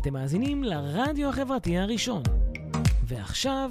אתם 0.00 0.12
מאזינים 0.12 0.64
לרדיו 0.64 1.28
החברתי 1.28 1.78
הראשון. 1.78 2.22
ועכשיו, 3.04 3.70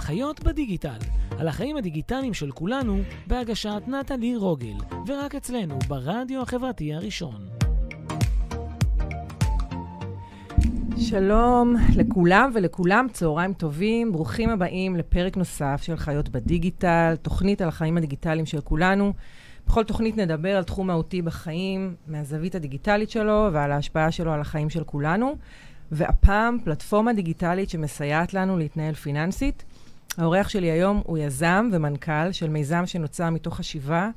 חיות 0.00 0.44
בדיגיטל, 0.44 0.98
על 1.38 1.48
החיים 1.48 1.76
הדיגיטליים 1.76 2.34
של 2.34 2.50
כולנו, 2.50 2.98
בהגשת 3.26 3.82
נטלי 3.86 4.36
רוגל, 4.36 4.76
ורק 5.06 5.34
אצלנו, 5.34 5.78
ברדיו 5.88 6.42
החברתי 6.42 6.94
הראשון. 6.94 7.48
שלום 10.96 11.74
לכולם 11.96 12.50
ולכולם, 12.54 13.06
צהריים 13.12 13.52
טובים, 13.52 14.12
ברוכים 14.12 14.50
הבאים 14.50 14.96
לפרק 14.96 15.36
נוסף 15.36 15.80
של 15.82 15.96
חיות 15.96 16.28
בדיגיטל, 16.28 17.14
תוכנית 17.22 17.62
על 17.62 17.68
החיים 17.68 17.96
הדיגיטליים 17.96 18.46
של 18.46 18.60
כולנו. 18.60 19.12
בכל 19.66 19.84
תוכנית 19.84 20.16
נדבר 20.16 20.56
על 20.56 20.64
תחום 20.64 20.86
מהותי 20.86 21.22
בחיים, 21.22 21.94
מהזווית 22.06 22.54
הדיגיטלית 22.54 23.10
שלו 23.10 23.48
ועל 23.52 23.72
ההשפעה 23.72 24.10
שלו 24.10 24.32
על 24.32 24.40
החיים 24.40 24.70
של 24.70 24.84
כולנו. 24.84 25.36
והפעם 25.92 26.58
פלטפורמה 26.64 27.12
דיגיטלית 27.12 27.70
שמסייעת 27.70 28.34
לנו 28.34 28.58
להתנהל 28.58 28.94
פיננסית. 28.94 29.64
האורח 30.18 30.48
שלי 30.48 30.70
היום 30.70 31.02
הוא 31.04 31.18
יזם 31.18 31.68
ומנכ"ל 31.72 32.32
של 32.32 32.50
מיזם 32.50 32.86
שנוצר 32.86 33.30
מתוך 33.30 33.56
חשיבה 33.56 34.10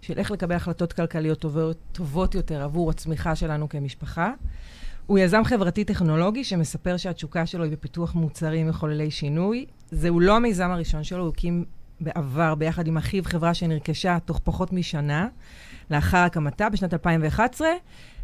של 0.00 0.18
איך 0.18 0.30
לקבל 0.30 0.54
החלטות 0.54 0.92
כלכליות 0.92 1.38
טובות, 1.40 1.76
טובות 1.92 2.34
יותר 2.34 2.62
עבור 2.62 2.90
הצמיחה 2.90 3.36
שלנו 3.36 3.68
כמשפחה. 3.68 4.32
הוא 5.06 5.18
יזם 5.18 5.44
חברתי-טכנולוגי 5.44 6.44
שמספר 6.44 6.96
שהתשוקה 6.96 7.46
שלו 7.46 7.64
היא 7.64 7.72
בפיתוח 7.72 8.14
מוצרים 8.14 8.68
מחוללי 8.68 9.10
שינוי. 9.10 9.66
זהו 9.90 10.20
לא 10.20 10.36
המיזם 10.36 10.70
הראשון 10.70 11.04
שלו, 11.04 11.22
הוא 11.22 11.28
הקים 11.28 11.64
בעבר 12.00 12.54
ביחד 12.54 12.86
עם 12.86 12.96
אחיו 12.96 13.24
חברה 13.24 13.54
שנרכשה 13.54 14.18
תוך 14.24 14.40
פחות 14.44 14.72
משנה 14.72 15.28
לאחר 15.90 16.18
הקמתה 16.18 16.68
בשנת 16.68 16.94
2011 16.94 17.68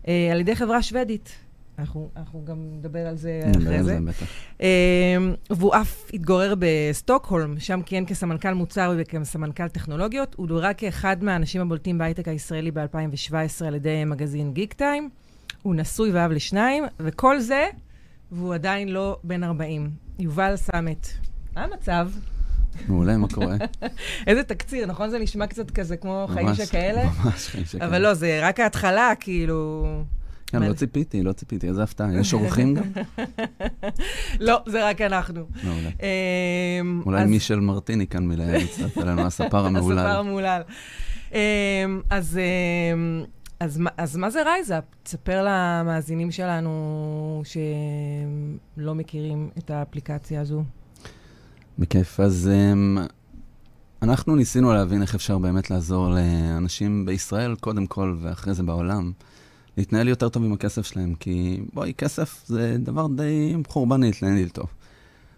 אה, 0.09 0.29
על 0.33 0.41
ידי 0.41 0.57
חברה 0.57 0.83
שוודית. 0.83 1.48
אנחנו, 1.79 2.11
אנחנו 2.17 2.45
גם 2.45 2.57
נדבר 2.73 3.07
על 3.07 3.17
זה 3.17 3.41
אחרי 3.57 3.83
זה. 3.83 3.99
בטח. 4.05 4.27
אה, 4.61 5.17
והוא 5.51 5.75
אף 5.75 6.11
התגורר 6.15 6.55
בסטוקהולם, 6.59 7.61
שם 7.61 7.81
כיהן 7.87 8.05
כסמנכ"ל 8.07 8.55
מוצר 8.55 8.95
וכסמנכ"ל 8.99 9.69
טכנולוגיות. 9.69 10.35
הוא 10.39 10.47
דורג 10.47 10.75
כאחד 10.77 11.25
מהאנשים 11.25 11.61
הבולטים 11.61 11.99
בהייטק 11.99 12.29
הישראלי 12.29 12.71
ב-2017 12.71 13.65
על 13.67 13.75
ידי 13.75 14.05
מגזין 14.05 14.53
גיק 14.53 14.73
טיים. 14.73 15.09
הוא 15.63 15.75
נשוי 15.75 16.11
ואב 16.13 16.31
לשניים, 16.31 16.85
וכל 17.01 17.41
זה, 17.41 17.67
והוא 18.33 18.55
עדיין 18.55 18.89
לא 18.89 19.19
בן 19.25 19.45
40. 19.45 19.91
יובל 20.19 20.57
סמט, 20.57 21.07
מה 21.57 21.65
המצב? 21.65 22.11
מעולה, 22.89 23.17
מה 23.17 23.29
קורה? 23.29 23.57
איזה 24.27 24.43
תקציר, 24.43 24.87
נכון? 24.87 25.11
זה 25.11 25.19
נשמע 25.19 25.47
קצת 25.47 25.71
כזה 25.71 25.97
כמו 25.97 26.27
ממש, 26.29 26.35
חיים 26.35 26.55
שכאלה? 26.55 27.05
ממש 27.05 27.47
חיים 27.47 27.65
שכאלה. 27.65 27.87
אבל 27.87 28.03
לא, 28.03 28.15
זה 28.15 28.39
רק 28.43 28.61
ההתחלה, 28.61 29.13
כאילו... 29.21 29.87
כן, 30.51 30.63
לא 30.63 30.73
ציפיתי, 30.73 31.23
לא 31.23 31.33
ציפיתי, 31.33 31.69
איזה 31.69 31.83
הפתעה. 31.83 32.15
יש 32.15 32.35
אורחים 32.35 32.75
גם? 32.75 32.85
לא, 34.49 34.63
זה 34.67 34.89
רק 34.89 35.01
אנחנו. 35.01 35.47
מעולה. 35.65 35.91
אמ, 36.81 37.03
אולי 37.07 37.25
מישל 37.25 37.61
מרטיני 37.61 38.07
כאן 38.07 38.27
מלהב 38.27 38.63
קצת 38.67 38.97
עלינו, 38.97 39.27
הספר 39.27 39.67
המהולל. 39.67 39.99
הספר 39.99 40.19
המהולל. 40.19 40.63
אמ, 41.33 41.39
אז... 42.11 42.39
אמ, 42.93 43.25
אז, 43.97 44.17
מה 44.17 44.31
זה 44.31 44.43
Rise 44.43 44.67
Up? 44.67 44.85
תספר 45.03 45.47
למאזינים 45.49 46.31
שלנו 46.31 47.43
שלא 47.45 48.95
מכירים 48.95 49.51
את 49.59 49.71
האפליקציה 49.71 50.41
הזו. 50.41 50.65
בכיף. 51.79 52.21
אז 52.21 52.51
אנחנו 54.03 54.37
ניסינו 54.37 54.73
להבין 54.73 55.03
איך 55.03 55.15
אפשר 55.15 55.39
באמת 55.39 55.71
לעזור 55.71 56.09
לאנשים 56.09 57.07
בישראל, 57.07 57.55
קודם 57.55 57.87
כל, 57.87 58.17
ואחרי 58.21 58.55
זה 58.55 58.63
בעולם, 58.63 59.13
להתנהל 59.79 60.09
יותר 60.09 60.29
טוב 60.29 60.45
עם 60.45 60.53
הכסף 60.53 60.87
שלהם. 60.87 61.15
כי 61.15 61.61
בואי, 61.73 61.93
כסף 61.99 62.43
זה 62.47 62.77
דבר 62.79 63.07
די 63.07 63.55
חורבן 63.69 64.01
להתנהל 64.01 64.37
איתו. 64.37 64.63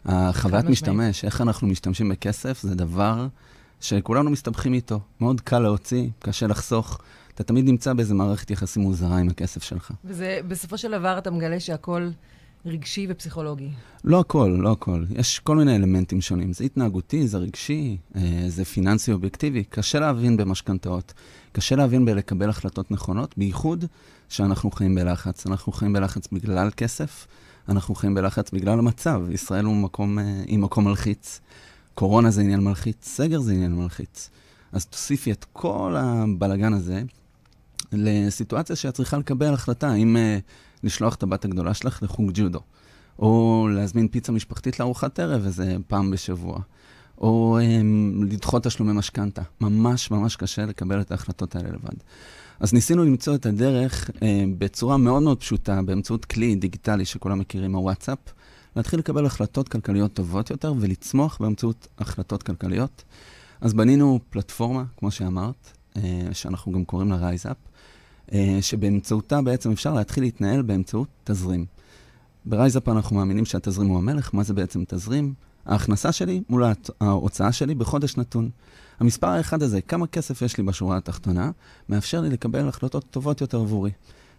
החוויית 0.04 0.64
משתמש, 0.64 1.24
איך 1.24 1.40
אנחנו 1.40 1.68
משתמשים 1.68 2.08
בכסף, 2.08 2.62
זה 2.62 2.74
דבר 2.74 3.26
שכולנו 3.80 4.30
מסתבכים 4.30 4.74
איתו. 4.74 5.00
מאוד 5.20 5.40
קל 5.40 5.58
להוציא, 5.58 6.08
קשה 6.18 6.46
לחסוך. 6.46 6.98
אתה 7.34 7.44
תמיד 7.44 7.64
נמצא 7.64 7.92
באיזה 7.92 8.14
מערכת 8.14 8.50
יחסים 8.50 8.82
מוזרה 8.82 9.18
עם 9.18 9.28
הכסף 9.28 9.62
שלך. 9.62 9.92
וזה, 10.04 10.40
בסופו 10.48 10.78
של 10.78 10.90
דבר 10.90 11.18
אתה 11.18 11.30
מגלה 11.30 11.60
שהכל 11.60 12.08
רגשי 12.66 13.06
ופסיכולוגי. 13.08 13.68
לא 14.04 14.20
הכל, 14.20 14.56
לא 14.58 14.72
הכל. 14.72 15.04
יש 15.10 15.38
כל 15.38 15.56
מיני 15.56 15.76
אלמנטים 15.76 16.20
שונים. 16.20 16.52
זה 16.52 16.64
התנהגותי, 16.64 17.28
זה 17.28 17.38
רגשי, 17.38 17.96
אה, 18.16 18.44
זה 18.48 18.64
פיננסי 18.64 19.12
אובייקטיבי. 19.12 19.64
קשה 19.64 20.00
להבין 20.00 20.36
במשכנתאות. 20.36 21.14
קשה 21.52 21.76
להבין 21.76 22.04
בלקבל 22.04 22.50
החלטות 22.50 22.90
נכונות, 22.90 23.34
בייחוד 23.38 23.84
שאנחנו 24.30 24.70
חיים 24.70 24.94
בלחץ. 24.94 25.46
אנחנו 25.46 25.72
חיים 25.72 25.92
בלחץ 25.92 26.28
בגלל 26.32 26.70
כסף, 26.76 27.26
אנחנו 27.68 27.94
חיים 27.94 28.14
בלחץ 28.14 28.50
בגלל 28.50 28.78
המצב. 28.78 29.22
ישראל 29.30 29.64
הוא 29.64 29.76
מקום, 29.76 30.18
אה, 30.18 30.42
היא 30.46 30.58
מקום 30.58 30.84
מלחיץ. 30.84 31.40
קורונה 31.94 32.30
זה 32.30 32.40
עניין 32.40 32.60
מלחיץ, 32.60 32.96
סגר 33.08 33.40
זה 33.40 33.52
עניין 33.52 33.74
מלחיץ. 33.74 34.30
אז 34.72 34.86
תוסיפי 34.86 35.32
את 35.32 35.46
כל 35.52 35.96
הבלגן 35.98 36.72
הזה 36.72 37.02
לסיטואציה 37.92 38.76
שאת 38.76 38.94
צריכה 38.94 39.18
לקבל 39.18 39.54
החלטה 39.54 39.94
אם 39.94 40.16
uh, 40.16 40.42
לשלוח 40.84 41.14
את 41.14 41.22
הבת 41.22 41.44
הגדולה 41.44 41.74
שלך 41.74 42.02
לחוג 42.02 42.30
ג'ודו, 42.34 42.60
או 43.18 43.68
להזמין 43.74 44.08
פיצה 44.08 44.32
משפחתית 44.32 44.80
לארוחת 44.80 45.18
ערב 45.18 45.44
איזה 45.44 45.76
פעם 45.86 46.10
בשבוע, 46.10 46.60
או 47.18 47.58
um, 47.60 48.24
לדחות 48.24 48.64
תשלומי 48.64 48.92
משכנתה. 48.92 49.42
ממש 49.60 50.10
ממש 50.10 50.36
קשה 50.36 50.66
לקבל 50.66 51.00
את 51.00 51.10
ההחלטות 51.10 51.56
האלה 51.56 51.68
לבד. 51.68 51.96
אז 52.60 52.72
ניסינו 52.72 53.04
למצוא 53.04 53.34
את 53.34 53.46
הדרך 53.46 54.10
uh, 54.10 54.22
בצורה 54.58 54.96
מאוד 54.96 55.22
מאוד 55.22 55.40
פשוטה, 55.40 55.82
באמצעות 55.82 56.24
כלי 56.24 56.54
דיגיטלי 56.54 57.04
שכולם 57.04 57.38
מכירים, 57.38 57.74
הוואטסאפ, 57.74 58.18
להתחיל 58.76 58.98
לקבל 58.98 59.26
החלטות 59.26 59.68
כלכליות 59.68 60.12
טובות 60.12 60.50
יותר 60.50 60.72
ולצמוח 60.80 61.38
באמצעות 61.40 61.88
החלטות 61.98 62.42
כלכליות. 62.42 63.04
אז 63.60 63.74
בנינו 63.74 64.20
פלטפורמה, 64.30 64.84
כמו 64.96 65.10
שאמרת, 65.10 65.78
שאנחנו 66.32 66.72
גם 66.72 66.84
קוראים 66.84 67.10
לה 67.10 67.16
Rise 67.16 67.39
Up, 67.39 67.56
אה, 68.32 68.58
שבאמצעותה 68.60 69.42
בעצם 69.42 69.70
אפשר 69.70 69.94
להתחיל 69.94 70.22
להתנהל 70.22 70.62
באמצעות 70.62 71.08
תזרים. 71.24 71.66
ב 72.44 72.51
Rise 72.51 72.76
Up 72.76 72.88
אנחנו 72.88 73.16
מאמינים 73.16 73.44
שהתזרים 73.44 73.88
הוא 73.88 73.98
המלך. 73.98 74.34
מה 74.34 74.42
זה 74.42 74.54
בעצם 74.54 74.84
תזרים? 74.88 75.34
ההכנסה 75.66 76.12
שלי 76.12 76.42
מול 76.48 76.64
ההוצאה 77.00 77.52
שלי 77.52 77.74
בחודש 77.74 78.16
נתון. 78.16 78.50
המספר 79.00 79.26
האחד 79.26 79.62
הזה, 79.62 79.80
כמה 79.80 80.06
כסף 80.06 80.42
יש 80.42 80.58
לי 80.58 80.64
בשורה 80.64 80.96
התחתונה, 80.96 81.50
מאפשר 81.88 82.20
לי 82.20 82.30
לקבל 82.30 82.68
החלטות 82.68 83.04
טובות 83.10 83.40
יותר 83.40 83.60
עבורי. 83.60 83.90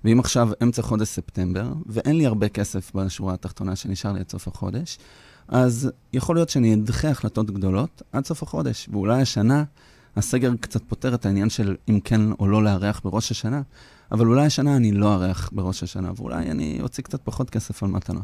ואם 0.03 0.19
עכשיו 0.19 0.49
אמצע 0.63 0.81
חודש 0.81 1.07
ספטמבר, 1.07 1.73
ואין 1.85 2.17
לי 2.17 2.25
הרבה 2.25 2.49
כסף 2.49 2.95
בשורה 2.95 3.33
התחתונה 3.33 3.75
שנשאר 3.75 4.11
לי 4.11 4.19
עד 4.19 4.29
סוף 4.29 4.47
החודש, 4.47 4.97
אז 5.47 5.91
יכול 6.13 6.35
להיות 6.35 6.49
שאני 6.49 6.73
אדחה 6.73 7.09
החלטות 7.09 7.51
גדולות 7.51 8.01
עד 8.11 8.25
סוף 8.25 8.44
החודש, 8.44 8.89
ואולי 8.91 9.22
השנה 9.22 9.63
הסגר 10.16 10.51
קצת 10.59 10.81
פותר 10.88 11.13
את 11.13 11.25
העניין 11.25 11.49
של 11.49 11.75
אם 11.89 11.99
כן 11.99 12.22
או 12.31 12.47
לא 12.47 12.63
לארח 12.63 13.01
בראש 13.03 13.31
השנה, 13.31 13.61
אבל 14.11 14.28
אולי 14.28 14.45
השנה 14.45 14.75
אני 14.75 14.91
לא 14.91 15.13
ארח 15.13 15.49
בראש 15.53 15.83
השנה, 15.83 16.11
ואולי 16.16 16.51
אני 16.51 16.79
אוציא 16.81 17.03
קצת 17.03 17.22
פחות 17.23 17.49
כסף 17.49 17.83
על 17.83 17.89
מתנות. 17.89 18.23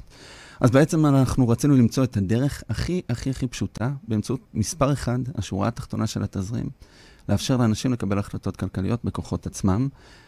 אז 0.60 0.72
בעצם 0.72 1.06
אנחנו 1.06 1.50
רצינו 1.50 1.76
למצוא 1.76 2.04
את 2.04 2.18
הדרך 2.18 2.64
הכי 2.70 3.02
הכי 3.10 3.30
הכי 3.30 3.48
פשוטה, 3.48 3.92
באמצעות 4.08 4.42
מספר 4.54 4.94
אחד, 4.94 5.20
השורה 5.36 5.68
התחתונה 5.68 6.08
של 6.08 6.24
התזרים, 6.24 6.70
לאפשר 7.30 7.58
לאנשים 7.58 7.94
לקבל 7.94 8.20
החלטות 8.20 8.58
כלכליות 8.58 9.06
בכוחות 9.06 9.48
עצמם, 9.48 9.88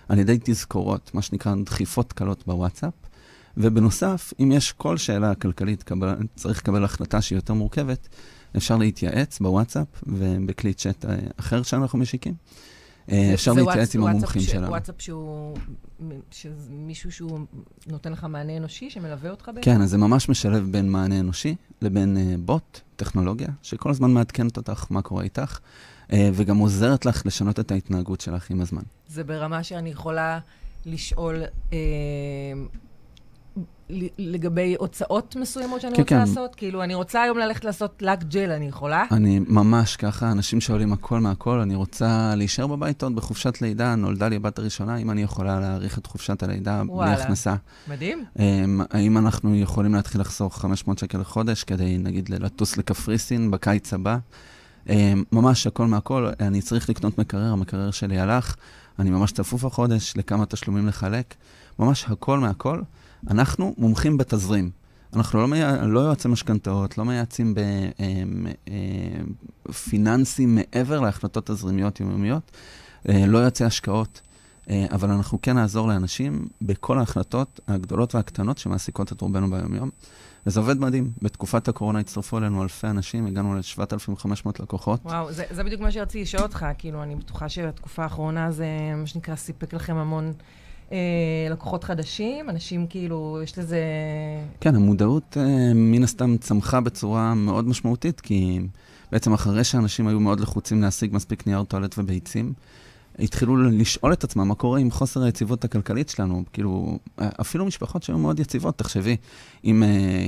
על 0.10 0.20
ידי 0.20 0.38
תזכורות, 0.44 1.12
מה 1.14 1.22
שנקרא 1.22 1.56
דחיפות 1.66 2.14
קלות 2.14 2.44
בוואטסאפ. 2.48 2.94
ובנוסף, 3.58 4.34
אם 4.40 4.52
יש 4.52 4.72
כל 4.72 4.98
שאלה 4.98 5.36
כלכלית, 5.36 5.84
קבל, 5.84 6.16
צריך 6.36 6.60
לקבל 6.60 6.84
החלטה 6.84 7.22
שהיא 7.22 7.38
יותר 7.38 7.54
מורכבת, 7.54 8.08
אפשר 8.58 8.78
להתייעץ 8.78 9.40
בוואטסאפ 9.40 9.88
ובכלי 10.08 10.74
צ'אט 10.74 11.06
אה, 11.06 11.16
אחר 11.40 11.64
שאנחנו 11.64 12.00
משיקים. 12.00 12.34
אה, 13.12 13.34
אפשר 13.34 13.54
להתייעץ 13.54 13.96
עם 13.96 14.04
המומחים 14.04 14.42
שלנו. 14.42 14.66
זה 14.66 14.72
וואטסאפ 14.72 15.02
שהוא, 15.02 15.58
מישהו 16.70 17.12
שהוא 17.12 17.40
נותן 17.88 18.12
לך 18.12 18.24
מענה 18.24 18.58
אנושי, 18.58 18.90
שמלווה 18.90 19.30
אותך 19.30 19.52
בעצם? 19.56 19.62
כן, 19.62 19.82
אז 19.82 19.90
זה 19.90 19.98
ממש 19.98 20.30
משלב 20.30 20.68
בין 20.72 20.90
מענה 20.90 21.20
אנושי 21.20 21.56
לבין 21.82 22.18
uh, 22.18 22.38
בוט, 22.46 22.80
טכנולוגיה, 22.96 23.48
שכל 23.62 23.90
הזמן 23.90 24.12
מעדכנת 24.12 24.58
אותך 24.58 24.86
מה 24.90 25.02
קורה 25.02 25.24
איתך, 25.24 25.60
uh, 26.08 26.14
וגם 26.34 26.58
עוזרת 26.58 27.06
לך 27.06 27.26
לשנות 27.26 27.60
את 27.60 27.72
ההתנהגות 27.72 28.22
שלך 28.22 28.52
עם 28.52 28.62
הזמן. 28.62 28.84
זה 29.08 29.24
ברמה 29.24 29.64
שאני 29.64 29.90
יכולה 29.90 30.40
לשאול... 30.86 31.44
לגבי 34.18 34.76
הוצאות 34.80 35.36
מסוימות 35.36 35.82
שאני 35.82 35.96
כן, 35.96 36.02
רוצה 36.02 36.16
כן. 36.16 36.20
לעשות? 36.20 36.56
כאילו, 36.56 36.84
אני 36.84 36.96
רוצה 36.96 37.22
היום 37.22 37.38
ללכת 37.38 37.66
לעשות 37.66 38.02
לק 38.02 38.24
ג'ל, 38.24 38.52
אני 38.52 38.68
יכולה? 38.68 39.06
אני 39.12 39.40
ממש 39.48 39.96
ככה, 39.96 40.32
אנשים 40.32 40.62
שואלים 40.62 40.94
הכל 40.94 41.20
מהכל, 41.20 41.60
אני 41.60 41.76
רוצה 41.76 42.34
להישאר 42.36 42.68
בבית 42.68 43.04
עוד 43.04 43.16
בחופשת 43.16 43.62
לידה, 43.62 43.96
נולדה 43.96 44.28
לי 44.28 44.36
הבת 44.36 44.60
הראשונה, 44.60 44.98
אם 44.98 45.12
אני 45.12 45.22
יכולה 45.22 45.60
להאריך 45.60 45.98
את 45.98 46.06
חופשת 46.06 46.44
הלידה 46.44 46.84
בלי 46.84 47.12
הכנסה. 47.12 47.56
מדהים. 47.88 48.26
Um, 48.38 48.42
האם 48.92 49.18
אנחנו 49.18 49.56
יכולים 49.56 49.96
להתחיל 49.96 50.22
לחסוך 50.22 50.62
500 50.62 50.98
שקל 50.98 51.18
לחודש 51.18 51.64
כדי, 51.64 51.98
נגיד, 51.98 52.30
לטוס 52.30 52.78
לקפריסין 52.78 53.52
בקיץ 53.52 53.94
הבא? 53.94 54.18
Um, 54.88 54.92
ממש 55.32 55.68
הכל 55.68 55.86
מהכל, 55.86 56.30
אני 56.40 56.62
צריך 56.62 56.90
לקנות 56.90 57.18
מקרר, 57.18 57.52
המקרר 57.52 57.92
שלי 57.92 58.20
הלך, 58.20 58.56
אני 59.00 59.10
ממש 59.10 59.32
צפוף 59.32 59.66
החודש, 59.66 60.14
לכמה 60.18 60.46
תשלומים 60.46 60.88
לחלק, 60.88 61.36
ממש 61.80 62.06
הכל 62.10 62.40
מהכל. 62.40 62.82
אנחנו 63.30 63.76
מומחים 63.78 64.18
בתזרים. 64.18 64.72
אנחנו 65.16 65.40
לא, 65.40 65.48
מי... 65.48 65.60
לא 65.82 66.00
יועצי 66.00 66.28
משכנתאות, 66.28 66.98
לא 66.98 67.06
מייעצים 67.06 67.56
בפיננסים 69.70 70.56
מעבר 70.56 71.00
להחלטות 71.00 71.46
תזרימיות 71.46 72.00
יומיומיות, 72.00 72.52
לא 73.06 73.38
יועצי 73.38 73.64
השקעות. 73.64 74.22
אבל 74.92 75.12
אנחנו 75.12 75.42
כן 75.42 75.56
נעזור 75.56 75.88
לאנשים 75.88 76.48
בכל 76.62 77.00
ההחלטות 77.00 77.60
הגדולות 77.68 78.16
והקטנות 78.16 78.58
שמעסיקות 78.58 79.12
את 79.12 79.22
רובנו 79.22 79.50
ביומיום. 79.50 79.90
וזה 80.46 80.60
עובד 80.60 80.80
מדהים. 80.80 81.12
בתקופת 81.22 81.68
הקורונה 81.68 82.00
הצטרפו 82.00 82.38
אלינו 82.38 82.64
אלפי 82.64 82.88
אנשים, 82.88 83.26
הגענו 83.26 83.56
ל-7,500 83.56 84.50
לקוחות. 84.60 85.00
וואו, 85.06 85.32
זה, 85.32 85.44
זה 85.52 85.64
בדיוק 85.64 85.82
מה 85.82 85.92
שרציתי 85.92 86.22
לשאול 86.22 86.44
אותך. 86.44 86.66
כאילו, 86.78 87.04
אני 87.04 87.16
בטוחה 87.16 87.50
שבתקופה 87.50 88.04
האחרונה 88.04 88.52
זה, 88.52 88.68
מה 88.98 89.08
שנקרא, 89.08 89.36
סיפק 89.36 89.74
לכם 89.74 89.96
המון 89.96 90.34
אה, 90.92 90.98
לקוחות 91.52 91.84
חדשים. 91.84 92.50
אנשים, 92.50 92.88
כאילו, 92.88 93.40
יש 93.44 93.58
לזה... 93.58 93.80
כן, 94.60 94.76
המודעות 94.76 95.38
אה, 95.40 95.74
מן 95.76 96.04
הסתם 96.04 96.38
צמחה 96.38 96.82
בצורה 96.82 97.34
מאוד 97.34 97.68
משמעותית, 97.68 98.22
כי 98.22 98.60
בעצם 99.12 99.34
אחרי 99.34 99.64
שאנשים 99.64 100.08
היו 100.08 100.20
מאוד 100.20 100.40
לחוצים 100.40 100.82
להשיג 100.82 101.16
מספיק 101.16 101.48
נייר 101.48 101.64
טואלט 101.64 101.98
וביצים, 101.98 102.54
התחילו 103.20 103.58
לשאול 103.58 104.14
את 104.14 104.24
עצמם 104.24 104.48
מה 104.48 104.56
קורה 104.56 104.80
עם 104.80 104.92
חוסר 104.92 105.24
היציבות 105.24 105.64
הכלכלית 105.64 106.10
שלנו. 106.10 106.44
כאילו, 106.54 107.00
אפילו 107.42 107.66
משפחות 107.66 108.04
שהיו 108.04 108.18
מאוד 108.18 108.40
יציבות, 108.40 108.78
תחשבי, 108.78 109.18
אם 109.64 109.84
uh, 109.84 109.86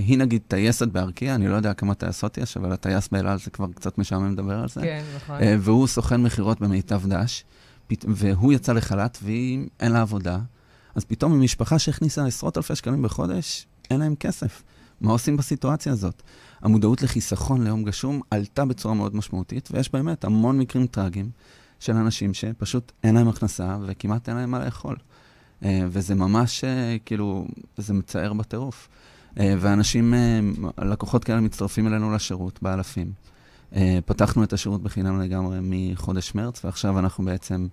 היא 0.08 0.18
נגיד 0.18 0.42
טייסת 0.48 0.88
בארקיע, 0.88 1.36
אני 1.36 1.48
לא 1.48 1.56
יודע 1.56 1.74
כמה 1.74 1.94
טייסות 1.94 2.38
יש, 2.38 2.58
אבל 2.58 2.72
הטייס 2.72 3.10
באלעל 3.12 3.40
זה 3.40 3.50
כבר 3.52 3.68
קצת 3.76 3.98
משעמם 3.98 4.32
לדבר 4.32 4.60
על 4.60 4.70
זה. 4.70 4.82
כן, 4.82 5.04
נכון. 5.16 5.40
Uh, 5.40 5.44
והוא 5.60 5.88
סוכן 5.88 6.22
מכירות 6.22 6.62
במיטב 6.62 7.02
דש. 7.08 7.44
והוא 8.08 8.54
יצא 8.54 8.74
לחל"ת 8.74 9.18
והיא, 9.24 9.68
אין 9.80 9.92
לה 9.92 10.02
עבודה, 10.02 10.40
אז 10.96 11.06
פתאום 11.06 11.32
ממשפחה 11.34 11.80
שהכניסה 11.80 12.26
עשרות 12.26 12.58
אלפי 12.58 12.76
שקלים 12.76 13.02
בחודש, 13.02 13.68
אין 13.92 14.00
להם 14.00 14.16
כסף. 14.16 14.64
מה 15.02 15.12
עושים 15.12 15.38
בסיטואציה 15.38 15.92
הזאת? 15.92 16.22
המודעות 16.62 17.02
לחיסכון 17.02 17.64
ליום 17.64 17.84
גשום 17.84 18.22
עלתה 18.32 18.66
בצורה 18.66 18.94
מאוד 18.94 19.16
משמעותית, 19.16 19.70
ויש 19.72 19.92
באמת 19.92 20.26
המון 20.26 20.60
מקרים 20.60 20.88
טראגיים. 20.88 21.30
של 21.82 21.96
אנשים 21.96 22.34
שפשוט 22.34 22.92
אין 23.04 23.16
להם 23.16 23.28
הכנסה 23.28 23.78
וכמעט 23.88 24.30
אין 24.30 24.38
להם 24.38 24.52
מה 24.52 24.66
לאכול. 24.66 24.96
Uh, 24.96 25.66
וזה 25.90 26.16
ממש, 26.16 26.64
uh, 26.64 26.68
כאילו, 27.06 27.48
זה 27.78 27.94
מצער 27.94 28.34
בטירוף. 28.34 28.90
Uh, 29.36 29.40
ואנשים, 29.60 30.14
לקוחות 30.78 31.24
כאלה 31.24 31.42
מצטרפים 31.42 31.88
אלינו 31.88 32.12
לשירות 32.12 32.60
באלפים. 32.62 33.12
Uh, 33.74 33.76
פתחנו 34.06 34.44
את 34.44 34.54
השירות 34.54 34.84
בחינם 34.84 35.22
לגמרי 35.22 35.58
מחודש 35.62 36.36
מרץ, 36.36 36.66
ועכשיו 36.66 37.00
אנחנו 37.00 37.26
בעצם 37.26 37.68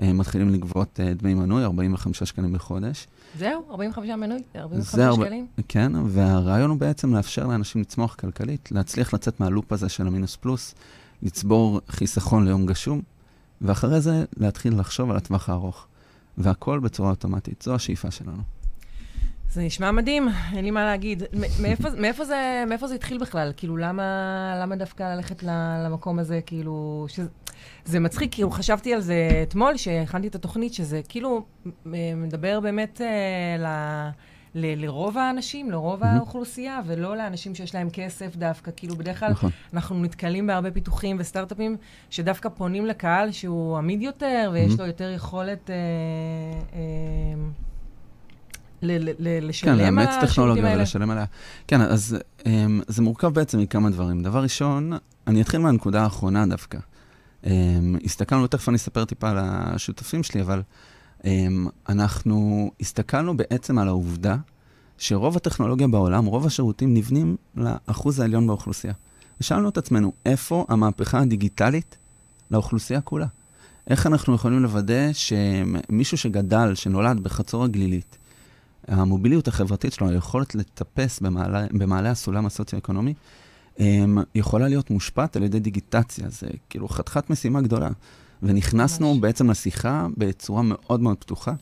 uh, 0.00 0.04
מתחילים 0.04 0.48
לגבות 0.48 1.00
uh, 1.00 1.22
דמי 1.22 1.34
מנוי, 1.34 1.64
45 1.64 2.22
שקלים 2.22 2.52
בחודש. 2.52 3.06
זהו, 3.38 3.64
45 3.70 4.10
מנוי? 4.10 4.42
45 4.56 5.16
שקלים? 5.16 5.46
כן, 5.68 5.92
והרעיון 6.06 6.70
הוא 6.70 6.78
בעצם 6.78 7.14
לאפשר 7.14 7.46
לאנשים 7.46 7.80
לצמוח 7.80 8.14
כלכלית, 8.14 8.72
להצליח 8.72 9.14
לצאת 9.14 9.40
מהלופ 9.40 9.72
הזה 9.72 9.88
של 9.88 10.06
המינוס 10.06 10.36
פלוס, 10.36 10.74
לצבור 11.22 11.80
חיסכון 11.88 12.44
ליום 12.44 12.66
גשום, 12.66 13.00
ואחרי 13.60 14.00
זה 14.00 14.24
להתחיל 14.36 14.80
לחשוב 14.80 15.10
על 15.10 15.16
הטווח 15.16 15.48
הארוך. 15.48 15.86
והכל 16.38 16.78
בצורה 16.78 17.10
אוטומטית. 17.10 17.62
זו 17.62 17.74
השאיפה 17.74 18.10
שלנו. 18.10 18.42
זה 19.50 19.62
נשמע 19.62 19.90
מדהים, 19.90 20.28
אין 20.52 20.64
לי 20.64 20.70
מה 20.70 20.84
להגיד. 20.84 21.22
מאיפה, 21.62 21.88
מאיפה, 21.96 22.24
זה, 22.24 22.64
מאיפה 22.68 22.86
זה 22.86 22.94
התחיל 22.94 23.18
בכלל? 23.18 23.52
כאילו, 23.56 23.76
למה, 23.76 24.02
למה 24.62 24.76
דווקא 24.76 25.14
ללכת 25.14 25.42
למקום 25.84 26.18
הזה? 26.18 26.40
כאילו, 26.46 27.06
שזה, 27.08 27.28
זה 27.84 28.00
מצחיק, 28.00 28.34
כאילו, 28.34 28.50
חשבתי 28.50 28.94
על 28.94 29.00
זה 29.00 29.40
אתמול, 29.42 29.76
שהכנתי 29.76 30.28
את 30.28 30.34
התוכנית, 30.34 30.74
שזה 30.74 31.00
כאילו 31.08 31.44
מדבר 32.16 32.60
באמת 32.60 33.00
אה, 33.00 33.56
ל... 33.58 33.66
ל- 34.54 34.84
לרוב 34.84 35.18
האנשים, 35.18 35.70
לרוב 35.70 36.02
mm-hmm. 36.02 36.06
האוכלוסייה, 36.06 36.80
ולא 36.86 37.16
לאנשים 37.16 37.54
שיש 37.54 37.74
להם 37.74 37.90
כסף 37.92 38.36
דווקא. 38.36 38.70
כאילו, 38.76 38.96
בדרך 38.96 39.20
כלל 39.20 39.30
נכון. 39.30 39.50
אנחנו 39.72 40.02
נתקלים 40.02 40.46
בהרבה 40.46 40.70
פיתוחים 40.70 41.16
וסטארט-אפים 41.20 41.76
שדווקא 42.10 42.48
פונים 42.48 42.86
לקהל 42.86 43.30
שהוא 43.30 43.76
עמיד 43.78 44.02
יותר, 44.02 44.50
ויש 44.52 44.72
mm-hmm. 44.72 44.78
לו 44.78 44.86
יותר 44.86 45.10
יכולת... 45.10 45.70
אה, 45.70 45.76
אה, 46.72 46.80
ל- 48.82 49.10
ל- 49.18 49.48
לשלם 49.48 49.76
כן, 49.76 49.78
לאמץ 49.78 50.10
טכנולוגיה 50.20 50.76
ולשלם 50.76 51.10
עליה. 51.10 51.24
כן, 51.66 51.80
אז 51.80 52.16
um, 52.38 52.44
זה 52.86 53.02
מורכב 53.02 53.28
בעצם 53.28 53.58
מכמה 53.58 53.90
דברים. 53.90 54.22
דבר 54.22 54.42
ראשון, 54.42 54.92
אני 55.26 55.42
אתחיל 55.42 55.60
מהנקודה 55.60 56.02
האחרונה 56.02 56.46
דווקא. 56.46 56.78
Um, 57.44 57.46
הסתכלנו, 58.04 58.46
תכף 58.46 58.68
אני 58.68 58.76
אספר 58.76 59.04
טיפה 59.04 59.30
על 59.30 59.38
השותפים 59.40 60.22
שלי, 60.22 60.42
אבל 60.42 60.62
אמ, 61.24 61.66
אנחנו 61.88 62.70
הסתכלנו 62.80 63.36
בעצם 63.36 63.78
על 63.78 63.88
העובדה 63.88 64.36
שרוב 64.98 65.36
הטכנולוגיה 65.36 65.88
בעולם, 65.88 66.24
רוב 66.24 66.46
השירותים 66.46 66.94
נבנים 66.94 67.36
לאחוז 67.56 68.20
העליון 68.20 68.46
באוכלוסייה. 68.46 68.92
ושאלנו 69.40 69.68
את 69.68 69.78
עצמנו, 69.78 70.12
איפה 70.26 70.64
המהפכה 70.68 71.20
הדיגיטלית 71.20 71.96
לאוכלוסייה 72.50 73.00
כולה? 73.00 73.26
איך 73.90 74.06
אנחנו 74.06 74.34
יכולים 74.34 74.62
לוודא 74.62 75.12
שמישהו 75.12 76.18
שגדל, 76.18 76.74
שנולד 76.74 77.20
בחצור 77.20 77.64
הגלילית, 77.64 78.18
המוביליות 78.88 79.48
החברתית 79.48 79.92
שלו, 79.92 80.08
היכולת 80.08 80.54
לטפס 80.54 81.20
במעלה, 81.20 81.66
במעלה 81.72 82.10
הסולם 82.10 82.46
הסוציו-אקונומי, 82.46 83.14
אמ, 83.80 84.18
יכולה 84.34 84.68
להיות 84.68 84.90
מושפעת 84.90 85.36
על 85.36 85.42
ידי 85.42 85.60
דיגיטציה. 85.60 86.28
זה 86.28 86.46
כאילו 86.70 86.88
חתיכת 86.88 87.30
משימה 87.30 87.60
גדולה. 87.60 87.88
ונכנסנו 88.42 89.12
ממש. 89.14 89.22
בעצם 89.22 89.50
לשיחה 89.50 90.06
בצורה 90.16 90.62
מאוד 90.64 91.00
מאוד 91.00 91.16
פתוחה. 91.16 91.52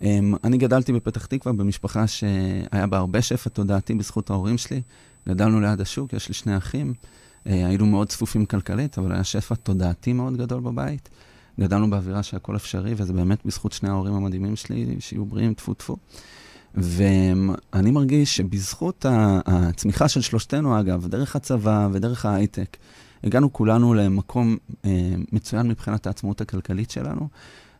Um, 0.00 0.04
אני 0.44 0.58
גדלתי 0.58 0.92
בפתח 0.92 1.26
תקווה 1.26 1.52
במשפחה 1.52 2.06
שהיה 2.06 2.86
בה 2.86 2.98
הרבה 2.98 3.22
שפע 3.22 3.50
תודעתי 3.50 3.94
בזכות 3.94 4.30
ההורים 4.30 4.58
שלי. 4.58 4.82
גדלנו 5.28 5.60
ליד 5.60 5.80
השוק, 5.80 6.12
יש 6.12 6.28
לי 6.28 6.34
שני 6.34 6.56
אחים. 6.56 6.94
Uh, 6.94 7.48
היינו 7.48 7.86
מאוד 7.86 8.08
צפופים 8.08 8.46
כלכלית, 8.46 8.98
אבל 8.98 9.12
היה 9.12 9.24
שפע 9.24 9.54
תודעתי 9.54 10.12
מאוד 10.12 10.36
גדול 10.36 10.60
בבית. 10.60 11.08
גדלנו 11.60 11.90
באווירה 11.90 12.22
שהכל 12.22 12.56
אפשרי, 12.56 12.94
וזה 12.96 13.12
באמת 13.12 13.46
בזכות 13.46 13.72
שני 13.72 13.88
ההורים 13.88 14.14
המדהימים 14.14 14.56
שלי, 14.56 14.96
שיהיו 14.98 15.24
בריאים, 15.24 15.54
טפו 15.54 15.74
טפו. 15.74 15.96
ואני 16.74 17.90
מרגיש 17.90 18.36
שבזכות 18.36 19.06
הצמיחה 19.46 20.08
של 20.08 20.20
שלושתנו, 20.20 20.80
אגב, 20.80 21.06
דרך 21.06 21.36
הצבא 21.36 21.88
ודרך 21.92 22.26
ההייטק, 22.26 22.76
הגענו 23.24 23.52
כולנו 23.52 23.94
למקום 23.94 24.56
אה, 24.84 25.14
מצוין 25.32 25.68
מבחינת 25.68 26.06
העצמאות 26.06 26.40
הכלכלית 26.40 26.90
שלנו, 26.90 27.28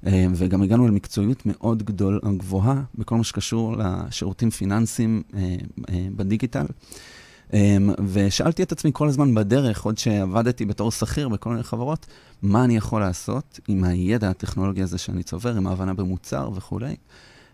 אה, 0.07 0.27
וגם 0.35 0.63
הגענו 0.63 0.89
למקצועיות 0.89 1.43
מאוד 1.47 1.83
גדול, 1.83 2.21
גבוהה 2.37 2.83
בכל 2.95 3.17
מה 3.17 3.25
שקשור 3.25 3.77
לשירותים 3.77 4.51
פיננסיים 4.51 5.23
אה, 5.35 5.57
אה, 5.89 6.07
בדיגיטל. 6.17 6.61
אה, 6.61 6.67
ושאלתי 8.13 8.63
את 8.63 8.73
עצמי 8.73 8.91
כל 8.95 9.09
הזמן 9.09 9.35
בדרך, 9.35 9.83
עוד 9.83 9.99
שעבדתי 9.99 10.65
בתור 10.65 10.91
שכיר 10.91 11.29
בכל 11.29 11.51
מיני 11.51 11.63
חברות, 11.63 12.07
מה 12.43 12.65
אני 12.65 12.77
יכול 12.77 13.01
לעשות 13.01 13.61
עם 13.69 13.85
הידע 13.85 14.31
הטכנולוגי 14.31 14.83
הזה 14.83 14.99
שאני 14.99 15.23
צובר, 15.23 15.57
עם 15.57 15.67
ההבנה 15.67 15.95
במוצר 15.95 16.51
וכולי. 16.55 16.97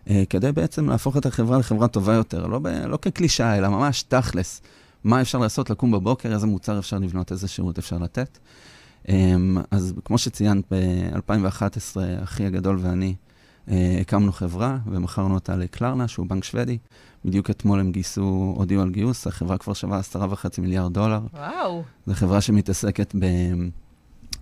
Uh, 0.05 0.11
כדי 0.29 0.51
בעצם 0.51 0.89
להפוך 0.89 1.17
את 1.17 1.25
החברה 1.25 1.57
לחברה 1.57 1.87
טובה 1.87 2.13
יותר, 2.13 2.47
לא, 2.47 2.59
ב, 2.59 2.67
לא 2.67 2.97
כקלישאה, 3.01 3.57
אלא 3.57 3.69
ממש 3.69 4.03
תכלס. 4.03 4.61
מה 5.03 5.21
אפשר 5.21 5.37
לעשות, 5.37 5.69
לקום 5.69 5.91
בבוקר, 5.91 6.33
איזה 6.33 6.47
מוצר 6.47 6.79
אפשר 6.79 6.97
לבנות, 6.97 7.31
איזה 7.31 7.47
שירות 7.47 7.77
אפשר 7.77 7.97
לתת. 7.97 8.37
אמ, 9.09 9.57
אז 9.71 9.93
כמו 10.05 10.17
שציינת, 10.17 10.63
ב-2011, 10.73 11.97
אחי 12.23 12.45
הגדול 12.45 12.79
ואני 12.81 13.07
אה, 13.07 13.28
הקמנו 14.01 14.31
חברה 14.31 14.77
ומכרנו 14.85 15.35
אותה 15.35 15.55
ל 15.55 15.62
Klarna, 15.62 16.07
שהוא 16.07 16.25
בנק 16.27 16.43
שוודי. 16.43 16.77
בדיוק 17.25 17.49
אתמול 17.49 17.79
הם 17.79 17.91
גייסו, 17.91 18.53
הודיעו 18.57 18.81
על 18.81 18.89
גיוס, 18.89 19.27
החברה 19.27 19.57
כבר 19.57 19.73
שווה 19.73 19.97
עשרה 19.97 20.27
וחצי 20.29 20.61
מיליארד 20.61 20.93
דולר. 20.93 21.21
וואו. 21.33 21.83
זו 22.05 22.13
חברה 22.13 22.41
שמתעסקת 22.41 23.15
ב... 23.19 23.25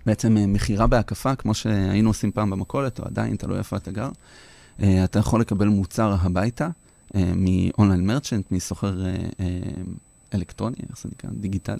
בעצם 0.06 0.36
אה, 0.36 0.46
מכירה 0.46 0.86
בהקפה, 0.86 1.34
כמו 1.34 1.54
שהיינו 1.54 2.10
עושים 2.10 2.32
פעם 2.32 2.50
במכולת, 2.50 3.00
או 3.00 3.04
עדיין, 3.04 3.36
תלוי 3.36 3.58
איפה 3.58 3.76
אתה 3.76 3.90
גר. 3.90 4.08
אה, 4.82 5.04
אתה 5.04 5.18
יכול 5.18 5.40
לקבל 5.40 5.68
מוצר 5.68 6.16
הביתה 6.20 6.68
מ 7.14 7.27
online 7.27 8.06
merchant, 8.06 8.52
מסוחר 8.52 9.04
אלקטרוני, 10.34 10.76
איך 10.90 10.98
זה 10.98 11.08
נקרא? 11.12 11.30
דיגיטלי, 11.32 11.78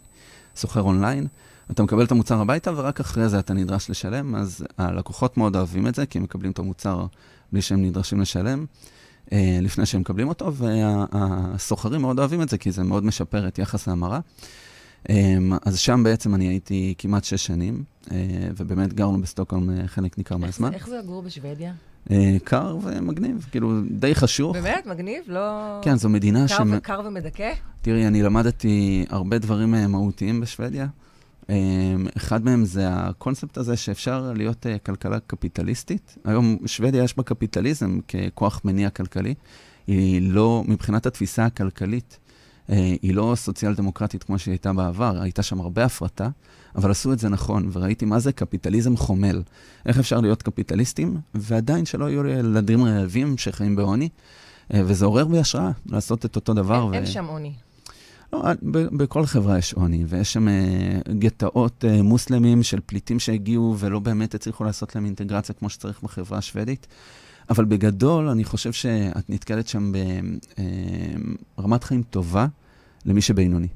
סוחר 0.56 0.80
אונליין. 0.80 1.26
אתה 1.70 1.82
מקבל 1.82 2.04
את 2.04 2.12
המוצר 2.12 2.40
הביתה 2.40 2.70
ורק 2.76 3.00
אחרי 3.00 3.28
זה 3.28 3.38
אתה 3.38 3.54
נדרש 3.54 3.90
לשלם, 3.90 4.34
אז 4.34 4.64
הלקוחות 4.78 5.36
מאוד 5.36 5.56
אוהבים 5.56 5.86
את 5.86 5.94
זה, 5.94 6.06
כי 6.06 6.18
הם 6.18 6.24
מקבלים 6.24 6.52
את 6.52 6.58
המוצר 6.58 7.06
בלי 7.52 7.62
שהם 7.62 7.82
נדרשים 7.82 8.20
לשלם 8.20 8.64
אה, 9.32 9.58
לפני 9.62 9.86
שהם 9.86 10.00
מקבלים 10.00 10.28
אותו, 10.28 10.52
והסוחרים 10.54 12.00
מאוד 12.00 12.18
אוהבים 12.18 12.42
את 12.42 12.48
זה, 12.48 12.58
כי 12.58 12.70
זה 12.70 12.82
מאוד 12.82 13.04
משפר 13.04 13.48
את 13.48 13.58
יחס 13.58 13.88
ההמרה. 13.88 14.20
אה, 15.10 15.36
אז 15.66 15.78
שם 15.78 16.02
בעצם 16.04 16.34
אני 16.34 16.48
הייתי 16.48 16.94
כמעט 16.98 17.24
שש 17.24 17.46
שנים, 17.46 17.84
אה, 18.12 18.16
ובאמת 18.56 18.92
גרנו 18.92 19.20
בסטוקהולם 19.20 19.70
אה, 19.70 19.88
חלק 19.88 20.18
ניכר 20.18 20.36
מהזמן. 20.36 20.74
איך 20.74 20.88
זה 20.88 20.98
לגור 20.98 21.22
בשוודיה? 21.22 21.72
אה, 22.10 22.36
קר 22.44 22.78
ומגניב, 22.82 23.46
כאילו, 23.50 23.80
די 23.90 24.14
חשוך. 24.14 24.56
באמת? 24.56 24.86
מגניב? 24.86 25.22
לא... 25.26 25.78
כן, 25.82 25.96
זו 25.96 26.08
מדינה 26.08 26.48
ש... 26.48 26.52
קר, 26.82 27.00
ומדכא? 27.04 27.52
תראי, 27.82 28.06
אני 28.06 28.22
למדתי 28.22 29.04
הרבה 29.08 29.38
דברים 29.38 29.74
אה, 29.74 29.86
מהותיים 29.86 30.40
בשוודיה. 30.40 30.86
אחד 32.16 32.44
מהם 32.44 32.64
זה 32.64 32.88
הקונספט 32.90 33.58
הזה 33.58 33.76
שאפשר 33.76 34.32
להיות 34.36 34.66
uh, 34.66 34.78
כלכלה 34.86 35.18
קפיטליסטית. 35.26 36.16
היום 36.24 36.58
שוודיה 36.66 37.04
יש 37.04 37.16
בה 37.16 37.22
קפיטליזם 37.22 37.98
ככוח 38.08 38.60
מניע 38.64 38.90
כלכלי. 38.90 39.34
היא 39.86 40.32
לא, 40.32 40.64
מבחינת 40.66 41.06
התפיסה 41.06 41.44
הכלכלית, 41.44 42.18
uh, 42.66 42.72
היא 43.02 43.14
לא 43.14 43.32
סוציאל 43.36 43.74
דמוקרטית 43.74 44.22
כמו 44.22 44.38
שהיא 44.38 44.52
הייתה 44.52 44.72
בעבר, 44.72 45.20
הייתה 45.20 45.42
שם 45.42 45.60
הרבה 45.60 45.84
הפרטה, 45.84 46.28
אבל 46.76 46.90
עשו 46.90 47.12
את 47.12 47.18
זה 47.18 47.28
נכון, 47.28 47.70
וראיתי 47.72 48.04
מה 48.04 48.18
זה 48.18 48.32
קפיטליזם 48.32 48.96
חומל. 48.96 49.42
איך 49.86 49.98
אפשר 49.98 50.20
להיות 50.20 50.42
קפיטליסטים, 50.42 51.16
ועדיין 51.34 51.84
שלא 51.84 52.10
יהיו 52.10 52.26
ילדים 52.26 52.84
רעבים 52.84 53.38
שחיים 53.38 53.76
בעוני, 53.76 54.08
uh, 54.08 54.76
וזה 54.84 55.04
עורר 55.04 55.24
בי 55.24 55.38
השראה 55.38 55.70
לעשות 55.86 56.24
את 56.24 56.36
אותו 56.36 56.54
דבר. 56.54 56.82
אין, 56.82 56.90
ו... 56.90 56.94
אין 56.94 57.06
שם 57.06 57.24
עוני. 57.24 57.52
לא, 58.32 58.42
בכל 58.92 59.26
חברה 59.26 59.58
יש 59.58 59.72
עוני, 59.74 60.04
ויש 60.08 60.32
שם 60.32 60.48
uh, 60.48 61.12
גטאות 61.12 61.84
uh, 61.84 62.02
מוסלמים 62.02 62.62
של 62.62 62.80
פליטים 62.86 63.18
שהגיעו 63.18 63.76
ולא 63.78 63.98
באמת 63.98 64.34
הצליחו 64.34 64.64
לעשות 64.64 64.94
להם 64.94 65.04
אינטגרציה 65.04 65.54
כמו 65.54 65.68
שצריך 65.68 66.02
בחברה 66.02 66.38
השוודית. 66.38 66.86
אבל 67.50 67.64
בגדול, 67.64 68.28
אני 68.28 68.44
חושב 68.44 68.72
שאת 68.72 69.30
נתקלת 69.30 69.68
שם 69.68 69.92
ברמת 71.58 71.82
uh, 71.82 71.86
חיים 71.86 72.02
טובה 72.02 72.46
למי 73.04 73.20
שבינוני. 73.20 73.68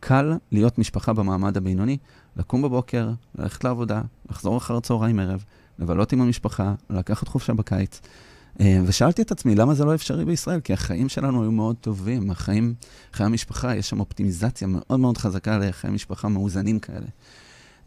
קל 0.00 0.32
להיות 0.52 0.78
משפחה 0.78 1.12
במעמד 1.12 1.56
הבינוני, 1.56 1.96
לקום 2.36 2.62
בבוקר, 2.62 3.10
ללכת 3.38 3.64
לעבודה, 3.64 4.02
לחזור 4.30 4.56
אחר 4.56 4.80
צהריים 4.80 5.18
ערב, 5.18 5.44
לבלות 5.78 6.12
עם 6.12 6.20
המשפחה, 6.20 6.74
לקחת 6.90 7.28
חופשה 7.28 7.54
בקיץ. 7.54 8.00
אה, 8.60 8.80
ושאלתי 8.86 9.22
את 9.22 9.30
עצמי, 9.30 9.54
למה 9.54 9.74
זה 9.74 9.84
לא 9.84 9.94
אפשרי 9.94 10.24
בישראל? 10.24 10.60
כי 10.60 10.72
החיים 10.72 11.08
שלנו 11.08 11.42
היו 11.42 11.52
מאוד 11.52 11.76
טובים, 11.80 12.30
החיים, 12.30 12.74
חיי 13.12 13.26
המשפחה, 13.26 13.76
יש 13.76 13.88
שם 13.88 14.00
אופטימיזציה 14.00 14.68
מאוד 14.68 15.00
מאוד 15.00 15.18
חזקה 15.18 15.58
לחיי 15.58 15.90
משפחה 15.90 16.28
מאוזנים 16.28 16.78
כאלה. 16.78 17.06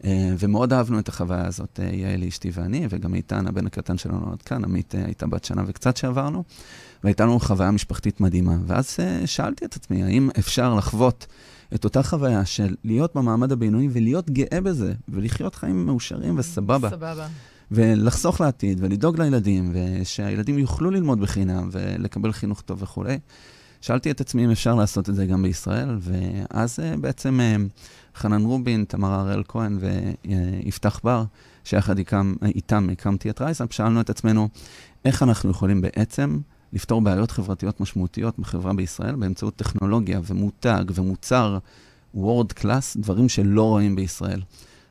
אה, 0.04 0.30
ומאוד 0.38 0.72
אהבנו 0.72 0.98
את 0.98 1.08
החוויה 1.08 1.46
הזאת, 1.46 1.80
אה, 1.82 1.94
יעל 1.94 2.24
אשתי 2.24 2.50
ואני, 2.52 2.86
וגם 2.90 3.14
איתן, 3.14 3.46
הבן 3.46 3.66
הקטן 3.66 3.98
שלנו 3.98 4.32
עד 4.32 4.42
כאן, 4.42 4.64
עמית 4.64 4.94
הייתה 4.94 5.26
בת 5.26 5.44
שנה 5.44 5.62
וקצת 5.66 5.96
שעברנו, 5.96 6.44
והייתה 7.04 7.24
לנו 7.24 7.40
חוויה 7.40 7.70
משפחתית 7.70 8.20
מדהימה. 8.20 8.56
ואז 8.66 8.96
שאלתי 9.26 9.64
את 9.64 9.76
עצמי, 9.76 10.04
האם 10.04 10.30
אפשר 10.38 10.74
לחוות 10.74 11.26
את 11.74 11.84
אותה 11.84 12.02
חוויה 12.02 12.44
של 12.44 12.74
להיות 12.84 13.14
במעמד 13.14 13.52
הבינוני 13.52 13.88
ולהיות 13.92 14.30
גאה 14.30 14.60
בזה, 14.60 14.92
ולחיות 15.08 15.54
חיים 15.54 15.86
מאושרים 15.86 16.38
וסבבה. 16.38 16.90
סבבה. 16.90 17.26
ולחסוך 17.70 18.40
לעתיד, 18.40 18.78
ולדאוג 18.80 19.20
לילדים, 19.20 19.72
ושהילדים 19.74 20.58
יוכלו 20.58 20.90
ללמוד 20.90 21.20
בחינם, 21.20 21.68
ולקבל 21.72 22.32
חינוך 22.32 22.60
טוב 22.60 22.82
וכולי. 22.82 23.18
שאלתי 23.80 24.10
את 24.10 24.20
עצמי 24.20 24.44
אם 24.44 24.50
אפשר 24.50 24.74
לעשות 24.74 25.10
את 25.10 25.14
זה 25.14 25.26
גם 25.26 25.42
בישראל, 25.42 25.98
ואז 26.00 26.80
אה, 26.80 26.96
בעצם 26.96 27.40
אה, 27.40 27.56
חנן 28.14 28.44
רובין, 28.44 28.84
תמר 28.88 29.12
הראל 29.12 29.42
כהן 29.48 29.78
ויפתח 29.80 31.00
בר, 31.04 31.24
שיחד 31.64 31.98
איתם, 31.98 32.34
איתם 32.44 32.88
הקמתי 32.92 33.30
את 33.30 33.40
רייסאפ, 33.40 33.72
שאלנו 33.72 34.00
את 34.00 34.10
עצמנו 34.10 34.48
איך 35.04 35.22
אנחנו 35.22 35.50
יכולים 35.50 35.80
בעצם 35.80 36.38
לפתור 36.72 37.00
בעיות 37.00 37.30
חברתיות 37.30 37.80
משמעותיות 37.80 38.38
בחברה 38.38 38.72
בישראל 38.72 39.14
באמצעות 39.14 39.56
טכנולוגיה 39.56 40.20
ומותג 40.24 40.84
ומוצר 40.94 41.58
וורד 42.14 42.52
קלאס, 42.52 42.96
דברים 42.96 43.28
שלא 43.28 43.62
רואים 43.62 43.96
בישראל. 43.96 44.40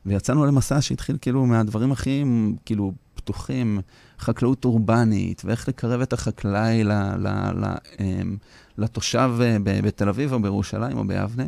ויצאנו 0.06 0.46
למסע 0.46 0.82
שהתחיל 0.82 1.18
כאילו 1.22 1.46
מהדברים 1.46 1.92
הכי 1.92 2.24
כאילו 2.66 2.94
פתוחים, 3.16 3.80
חקלאות 4.20 4.66
אורבנית, 4.66 5.42
ואיך 5.46 5.68
לקרב 5.68 6.02
את 6.02 6.14
החקלאי 6.14 6.84
ל, 6.84 6.92
ל, 7.18 7.28
ל, 7.56 7.66
אמ, 8.00 8.38
לתושב 8.78 9.32
אה, 9.42 9.58
בתל 9.64 10.10
אביב 10.10 10.34
או 10.34 10.42
בירושלים 10.42 10.98
או 10.98 11.08
ביבנה. 11.08 11.44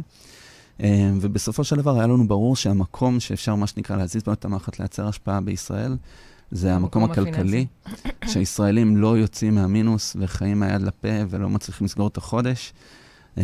אמ, 0.80 1.18
ובסופו 1.22 1.64
של 1.64 1.76
דבר 1.76 1.98
היה 1.98 2.08
לנו 2.08 2.28
ברור 2.28 2.56
שהמקום 2.56 3.20
שאפשר, 3.20 3.56
מה 3.56 3.68
שנקרא, 3.68 3.96
להזיז 3.96 4.24
בו 4.24 4.34
את 4.34 4.46
המערכת 4.46 4.80
לייצר 4.80 5.08
השפעה 5.08 5.42
בישראל, 5.42 5.98
זה 6.52 6.76
המקום 6.76 7.04
הכלכלי, 7.04 7.66
שהישראלים 8.32 8.98
לא 8.98 9.18
יוצאים 9.18 9.56
מהמינוס 9.56 10.16
וחיים 10.20 10.60
מהיד 10.60 10.82
לפה 10.82 11.08
ולא 11.30 11.50
מצליחים 11.50 11.86
לסגור 11.86 12.08
את 12.08 12.18
החודש. 12.18 12.74
אה, 13.38 13.44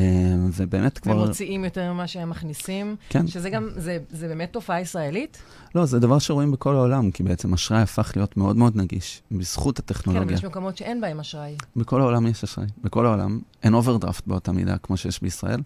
ובאמת 0.53 0.99
כבר... 0.99 1.17
ומוציאים 1.17 1.65
יותר 1.65 1.93
ממה 1.93 2.07
שהם 2.07 2.29
מכניסים. 2.29 2.95
כן. 3.09 3.27
שזה 3.27 3.49
גם, 3.49 3.69
זה, 3.75 3.97
זה 4.09 4.27
באמת 4.27 4.53
תופעה 4.53 4.81
ישראלית? 4.81 5.37
לא, 5.75 5.85
זה 5.85 5.99
דבר 5.99 6.19
שרואים 6.19 6.51
בכל 6.51 6.75
העולם, 6.75 7.11
כי 7.11 7.23
בעצם 7.23 7.53
אשראי 7.53 7.81
הפך 7.81 8.11
להיות 8.15 8.37
מאוד 8.37 8.57
מאוד 8.57 8.75
נגיש, 8.75 9.21
בזכות 9.31 9.79
הטכנולוגיה. 9.79 10.27
כן, 10.27 10.33
אבל 10.33 10.37
יש 10.37 10.45
מקומות 10.45 10.77
שאין 10.77 11.01
בהם 11.01 11.19
אשראי. 11.19 11.55
בכל 11.75 12.01
העולם 12.01 12.27
יש 12.27 12.43
אשראי. 12.43 12.67
בכל 12.83 13.05
העולם. 13.05 13.39
אין 13.63 13.73
אוברדרפט 13.73 14.27
באותה 14.27 14.51
מידה 14.51 14.77
כמו 14.77 14.97
שיש 14.97 15.21
בישראל, 15.21 15.61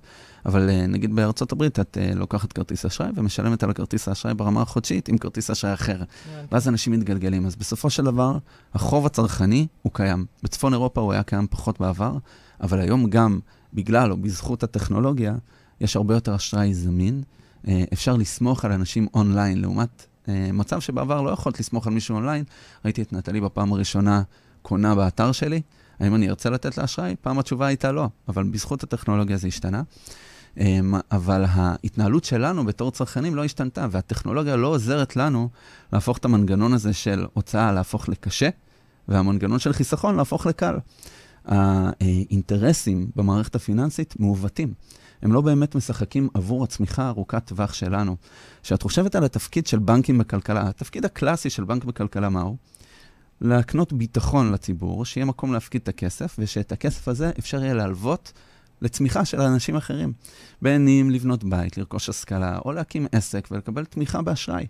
אבל 0.46 0.70
אה, 0.70 0.88
נגיד 0.88 1.16
בארצות 1.16 1.52
הברית 1.52 1.80
את 1.80 1.98
uh, 1.98 2.16
לוקחת 2.16 2.54
כרטיס 2.54 2.86
אשראי 2.86 3.10
ומשלמת 3.16 3.64
על 3.64 3.70
הכרטיס 3.70 4.08
האשראי 4.08 4.34
ברמה 4.34 4.62
החודשית 4.62 5.08
עם 5.08 5.18
כרטיס 5.18 5.50
אשראי 5.50 5.74
אחר. 5.74 6.02
ואז 6.52 6.68
אנשים 6.68 6.94
מתגלגלים. 6.94 7.46
אז 7.46 7.56
בסופו 7.56 7.90
של 7.90 8.04
דבר, 8.04 8.38
החוב 8.74 9.06
הצרכני 9.06 9.68
הוא 9.82 9.94
קיים. 9.94 10.26
בצפון 10.44 10.74
אירופה 10.74 11.02
הוא 11.02 11.14
היה 11.14 11.24
קיים 11.24 11.48
פחות 11.48 11.80
בעבר, 11.80 12.18
אבל 12.62 12.80
היום 12.80 13.10
גם 13.10 13.40
בגלל 13.74 14.12
או 14.12 14.18
בזכות 14.18 14.64
הטכנולוגיה, 14.64 15.36
יש 15.82 15.96
הרבה 15.96 16.14
יותר 16.14 16.36
אשראי 16.36 16.74
זמין. 16.74 17.24
אה, 17.68 17.84
אפשר 17.94 18.16
לסמוך 18.16 18.66
על 18.66 18.72
אנשים 18.72 19.08
אונליין, 19.14 19.62
לעומת 19.62 20.06
אה, 20.28 20.50
מצב 20.54 20.80
שבעבר 20.80 21.22
לא 21.22 21.30
יכולת 21.30 21.60
לסמוך 21.60 21.88
על 21.88 21.94
מישהו 21.94 22.16
אונליין. 22.16 22.44
ראיתי 22.86 23.02
את 23.02 23.14
נטלי 23.14 23.42
בפעם 23.42 23.74
הראשונה 23.74 24.22
קונה 24.62 24.96
באתר 24.96 25.32
שלי, 25.32 25.62
האם 26.00 26.16
אני 26.16 26.30
ארצה 26.30 26.50
לתת 26.50 26.78
לה 26.78 26.84
אשראי? 26.84 27.16
פעם 27.22 27.40
התשובה 27.40 27.68
הייתה 27.68 27.92
לא, 27.92 28.10
אבל 28.28 28.44
בזכות 28.44 28.84
הטכנולוגיה 28.84 29.38
זה 29.38 29.48
השתנה. 29.48 29.82
אה, 30.60 30.80
אבל 31.12 31.46
ההתנהלות 31.50 32.24
שלנו 32.24 32.66
בתור 32.66 32.92
צרכנים 32.92 33.36
לא 33.36 33.44
השתנתה, 33.44 33.88
והטכנולוגיה 33.92 34.56
לא 34.56 34.68
עוזרת 34.68 35.16
לנו 35.16 35.50
להפוך 35.94 36.18
את 36.18 36.26
המנגנון 36.26 36.74
הזה 36.74 36.94
של 36.94 37.26
הוצאה 37.34 37.72
להפוך 37.72 38.10
לקשה, 38.10 38.50
והמנגנון 39.08 39.60
של 39.60 39.74
חיסכון 39.74 40.16
להפוך 40.16 40.46
לקל. 40.46 40.76
האינטרסים 41.46 43.10
במערכת 43.16 43.56
הפיננסית 43.56 44.20
מעוותים. 44.20 44.74
הם 45.22 45.34
לא 45.34 45.42
באמת 45.42 45.76
משחקים 45.76 46.30
עבור 46.34 46.64
הצמיחה 46.64 47.10
ארוכת 47.10 47.46
טווח 47.46 47.74
שלנו. 47.74 48.16
כשאת 48.64 48.82
חושבת 48.82 49.16
על 49.16 49.24
התפקיד 49.24 49.68
של 49.68 49.80
בנקים 49.80 50.18
בכלכלה, 50.18 50.70
התפקיד 50.70 51.06
הקלאסי 51.06 51.50
של 51.50 51.64
בנק 51.64 51.84
בכלכלה 51.84 52.30
מהו? 52.30 52.58
להקנות 53.42 53.94
ביטחון 53.94 54.52
לציבור, 54.52 55.06
שיהיה 55.06 55.26
מקום 55.26 55.54
להפקיד 55.54 55.82
את 55.82 55.88
הכסף, 55.88 56.36
ושאת 56.40 56.72
הכסף 56.72 57.08
הזה 57.08 57.32
אפשר 57.40 57.64
יהיה 57.64 57.74
להלוות 57.74 58.34
לצמיחה 58.82 59.26
של 59.26 59.42
אנשים 59.42 59.76
אחרים. 59.76 60.14
בין 60.62 60.88
אם 60.88 61.10
לבנות 61.10 61.44
בית, 61.44 61.78
לרכוש 61.78 62.10
השכלה, 62.10 62.60
או 62.66 62.72
להקים 62.72 63.08
עסק 63.12 63.48
ולקבל 63.52 63.86
תמיכה 63.86 64.22
באשראי. 64.22 64.66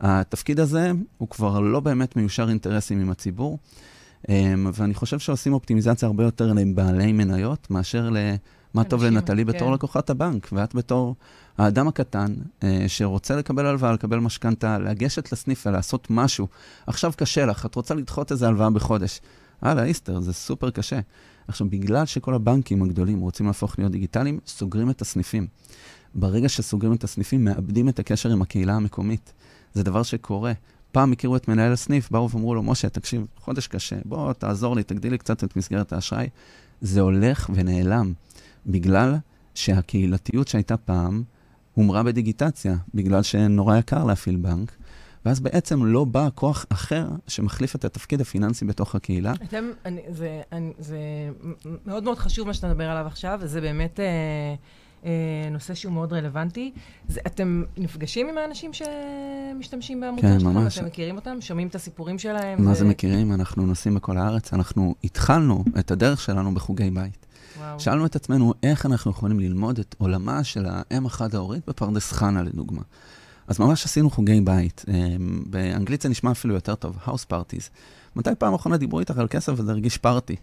התפקיד 0.00 0.60
הזה 0.60 0.92
הוא 1.18 1.28
כבר 1.28 1.60
לא 1.60 1.80
באמת 1.80 2.16
מיושר 2.16 2.48
אינטרסים 2.48 3.00
עם 3.00 3.10
הציבור. 3.10 3.58
Um, 4.22 4.28
ואני 4.72 4.94
חושב 4.94 5.18
שעושים 5.18 5.52
אופטימיזציה 5.52 6.06
הרבה 6.06 6.24
יותר 6.24 6.52
לבעלי 6.52 7.12
מניות, 7.12 7.70
מאשר 7.70 8.10
למה 8.10 8.84
טוב 8.84 9.04
לנטלי 9.04 9.44
כן. 9.44 9.52
בתור 9.52 9.72
לקוחת 9.72 10.10
הבנק. 10.10 10.48
ואת 10.52 10.74
בתור 10.74 11.16
האדם 11.58 11.88
הקטן, 11.88 12.34
uh, 12.60 12.64
שרוצה 12.86 13.36
לקבל 13.36 13.66
הלוואה, 13.66 13.92
לקבל 13.92 14.18
משכנתה, 14.18 14.78
לגשת 14.78 15.32
לסניף 15.32 15.66
ולעשות 15.66 16.06
משהו. 16.10 16.48
עכשיו 16.86 17.12
קשה 17.16 17.46
לך, 17.46 17.66
את 17.66 17.74
רוצה 17.74 17.94
לדחות 17.94 18.32
איזה 18.32 18.46
הלוואה 18.48 18.70
בחודש. 18.70 19.20
הלאה, 19.62 19.84
איסטר, 19.84 20.20
זה 20.20 20.32
סופר 20.32 20.70
קשה. 20.70 21.00
עכשיו, 21.48 21.66
בגלל 21.70 22.06
שכל 22.06 22.34
הבנקים 22.34 22.82
הגדולים 22.82 23.20
רוצים 23.20 23.46
להפוך 23.46 23.78
להיות 23.78 23.92
דיגיטליים, 23.92 24.38
סוגרים 24.46 24.90
את 24.90 25.00
הסניפים. 25.00 25.46
ברגע 26.14 26.48
שסוגרים 26.48 26.94
את 26.94 27.04
הסניפים, 27.04 27.44
מאבדים 27.44 27.88
את 27.88 27.98
הקשר 27.98 28.32
עם 28.32 28.42
הקהילה 28.42 28.74
המקומית. 28.74 29.32
זה 29.74 29.82
דבר 29.82 30.02
שקורה. 30.02 30.52
פעם 30.92 31.12
הכירו 31.12 31.36
את 31.36 31.48
מנהל 31.48 31.72
הסניף, 31.72 32.10
באו 32.10 32.30
ואמרו 32.30 32.54
לו, 32.54 32.62
משה, 32.62 32.88
תקשיב, 32.88 33.26
חודש 33.36 33.66
קשה, 33.66 33.96
בוא 34.04 34.32
תעזור 34.32 34.76
לי, 34.76 34.82
תגדיל 34.82 35.12
לי 35.12 35.18
קצת 35.18 35.44
את 35.44 35.56
מסגרת 35.56 35.92
האשראי. 35.92 36.28
זה 36.80 37.00
הולך 37.00 37.50
ונעלם, 37.54 38.12
בגלל 38.66 39.16
שהקהילתיות 39.54 40.48
שהייתה 40.48 40.76
פעם 40.76 41.22
הומרה 41.74 42.02
בדיגיטציה, 42.02 42.76
בגלל 42.94 43.22
שנורא 43.22 43.76
יקר 43.76 44.04
להפעיל 44.04 44.36
בנק, 44.36 44.72
ואז 45.24 45.40
בעצם 45.40 45.84
לא 45.84 46.04
בא 46.04 46.28
כוח 46.34 46.66
אחר 46.68 47.08
שמחליף 47.26 47.76
את 47.76 47.84
התפקיד 47.84 48.20
הפיננסי 48.20 48.64
בתוך 48.64 48.94
הקהילה. 48.94 49.32
אתם, 49.32 49.64
אני, 49.84 50.00
זה, 50.08 50.42
אני, 50.52 50.72
זה 50.78 50.98
מאוד 51.86 52.02
מאוד 52.04 52.18
חשוב 52.18 52.46
מה 52.46 52.54
שאתה 52.54 52.68
מדבר 52.68 52.90
עליו 52.90 53.06
עכשיו, 53.06 53.38
וזה 53.42 53.60
באמת... 53.60 54.00
אה... 54.00 54.54
אה, 55.04 55.10
נושא 55.50 55.74
שהוא 55.74 55.92
מאוד 55.92 56.12
רלוונטי. 56.12 56.72
זה, 57.08 57.20
אתם 57.26 57.62
נפגשים 57.76 58.28
עם 58.28 58.38
האנשים 58.38 58.70
שמשתמשים 58.72 60.00
בעמותה 60.00 60.22
כן, 60.22 60.40
שלכם? 60.40 60.54
ממש. 60.54 60.78
אתם 60.78 60.86
מכירים 60.86 61.16
אותם? 61.16 61.36
שומעים 61.40 61.68
את 61.68 61.74
הסיפורים 61.74 62.18
שלהם? 62.18 62.64
מה 62.64 62.70
ו... 62.70 62.74
זה 62.74 62.84
מכירים? 62.84 63.32
אנחנו 63.32 63.66
נוסעים 63.66 63.94
בכל 63.94 64.16
הארץ. 64.18 64.52
אנחנו 64.52 64.94
התחלנו 65.04 65.64
את 65.78 65.90
הדרך 65.90 66.20
שלנו 66.20 66.54
בחוגי 66.54 66.90
בית. 66.90 67.26
וואו. 67.58 67.80
שאלנו 67.80 68.06
את 68.06 68.16
עצמנו 68.16 68.54
איך 68.62 68.86
אנחנו 68.86 69.10
יכולים 69.10 69.40
ללמוד 69.40 69.78
את 69.78 69.94
עולמה 69.98 70.44
של 70.44 70.66
האם 70.68 71.06
החד-ההורית 71.06 71.62
בפרדס 71.66 72.12
חנה, 72.12 72.42
לדוגמה. 72.42 72.82
אז 73.46 73.58
ממש 73.58 73.84
עשינו 73.84 74.10
חוגי 74.10 74.40
בית. 74.40 74.84
אה, 74.88 75.16
באנגלית 75.46 76.02
זה 76.02 76.08
נשמע 76.08 76.30
אפילו 76.30 76.54
יותר 76.54 76.74
טוב, 76.74 76.96
House 77.06 77.32
Parties. 77.32 77.68
מתי 78.16 78.30
פעם 78.38 78.54
אחרונה 78.54 78.76
דיברו 78.76 79.00
איתך 79.00 79.18
על 79.18 79.28
כסף 79.28 79.52
וזה 79.56 79.72
הרגיש 79.72 79.98
פארטי? 79.98 80.36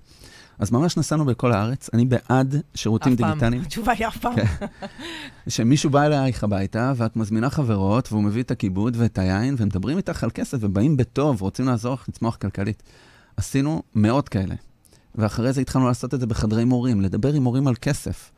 אז 0.60 0.72
ממש 0.72 0.98
נסענו 0.98 1.26
בכל 1.26 1.52
הארץ, 1.52 1.90
אני 1.94 2.06
בעד 2.06 2.56
שירותים 2.76 3.14
אף 3.14 3.20
פעם. 3.20 3.30
דיגיטליים. 3.30 3.62
התשובה 3.62 3.92
היא 3.92 4.08
אף 4.08 4.18
פעם. 4.18 4.36
כן. 4.36 4.66
שמישהו 5.48 5.90
בא 5.90 6.06
אלייך 6.06 6.44
הביתה, 6.44 6.94
ואת 6.96 7.16
מזמינה 7.16 7.50
חברות, 7.50 8.12
והוא 8.12 8.24
מביא 8.24 8.44
את 8.44 8.52
הכיבוד 8.52 8.96
ואת 9.00 9.18
היין, 9.18 9.56
ומדברים 9.58 9.98
איתך 9.98 10.24
על 10.24 10.30
כסף, 10.34 10.58
ובאים 10.62 10.98
בטוב, 10.98 11.42
רוצים 11.42 11.66
לעזור 11.66 11.94
לך 11.94 12.10
לצמוח 12.10 12.36
כלכלית. 12.36 12.84
עשינו 13.38 13.84
מאות 13.96 14.30
כאלה. 14.30 14.56
ואחרי 15.16 15.54
זה 15.54 15.62
התחלנו 15.62 15.88
לעשות 15.88 16.14
את 16.14 16.20
זה 16.20 16.28
בחדרי 16.28 16.66
מורים, 16.66 17.02
לדבר 17.02 17.34
עם 17.34 17.44
מורים 17.44 17.68
על 17.68 17.76
כסף. 17.76 18.32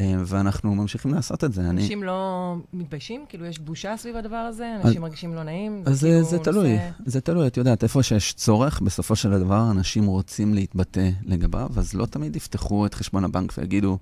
אה, 0.00 0.14
ואנחנו 0.26 0.74
ממשיכים 0.74 1.14
לעשות 1.14 1.44
את 1.44 1.52
זה. 1.52 1.60
אני... 1.60 1.70
אנשים 1.70 2.02
לא 2.02 2.52
מתביישים? 2.72 3.24
כאילו, 3.28 3.46
יש 3.46 3.58
בושה 3.58 3.96
סביב 3.96 4.16
הדבר 4.16 4.36
הזה? 4.36 4.76
אנשים 4.84 5.02
מרגישים 5.02 5.34
לא 5.34 5.42
נעים? 5.42 5.82
אז 5.86 6.00
כאילו 6.04 6.22
זה, 6.24 6.30
זה 6.30 6.38
תלוי, 6.38 6.72
נושא- 6.72 6.90
זה 7.06 7.20
תלוי, 7.20 7.46
את 7.46 7.56
יודעת, 7.56 7.82
איפה 7.82 8.02
שיש 8.02 8.32
צורך, 8.32 8.80
בסופו 8.80 9.16
של 9.16 9.38
דבר 9.38 9.70
אנשים 9.70 10.06
רוצים 10.06 10.54
להתבטא 10.54 11.10
לגביו, 11.24 11.68
אז 11.76 11.94
לא 11.94 12.06
תמיד 12.06 12.36
יפתחו 12.36 12.86
את 12.86 12.94
חשבון 12.94 13.24
הבנק 13.24 13.52
ויגידו, 13.58 13.98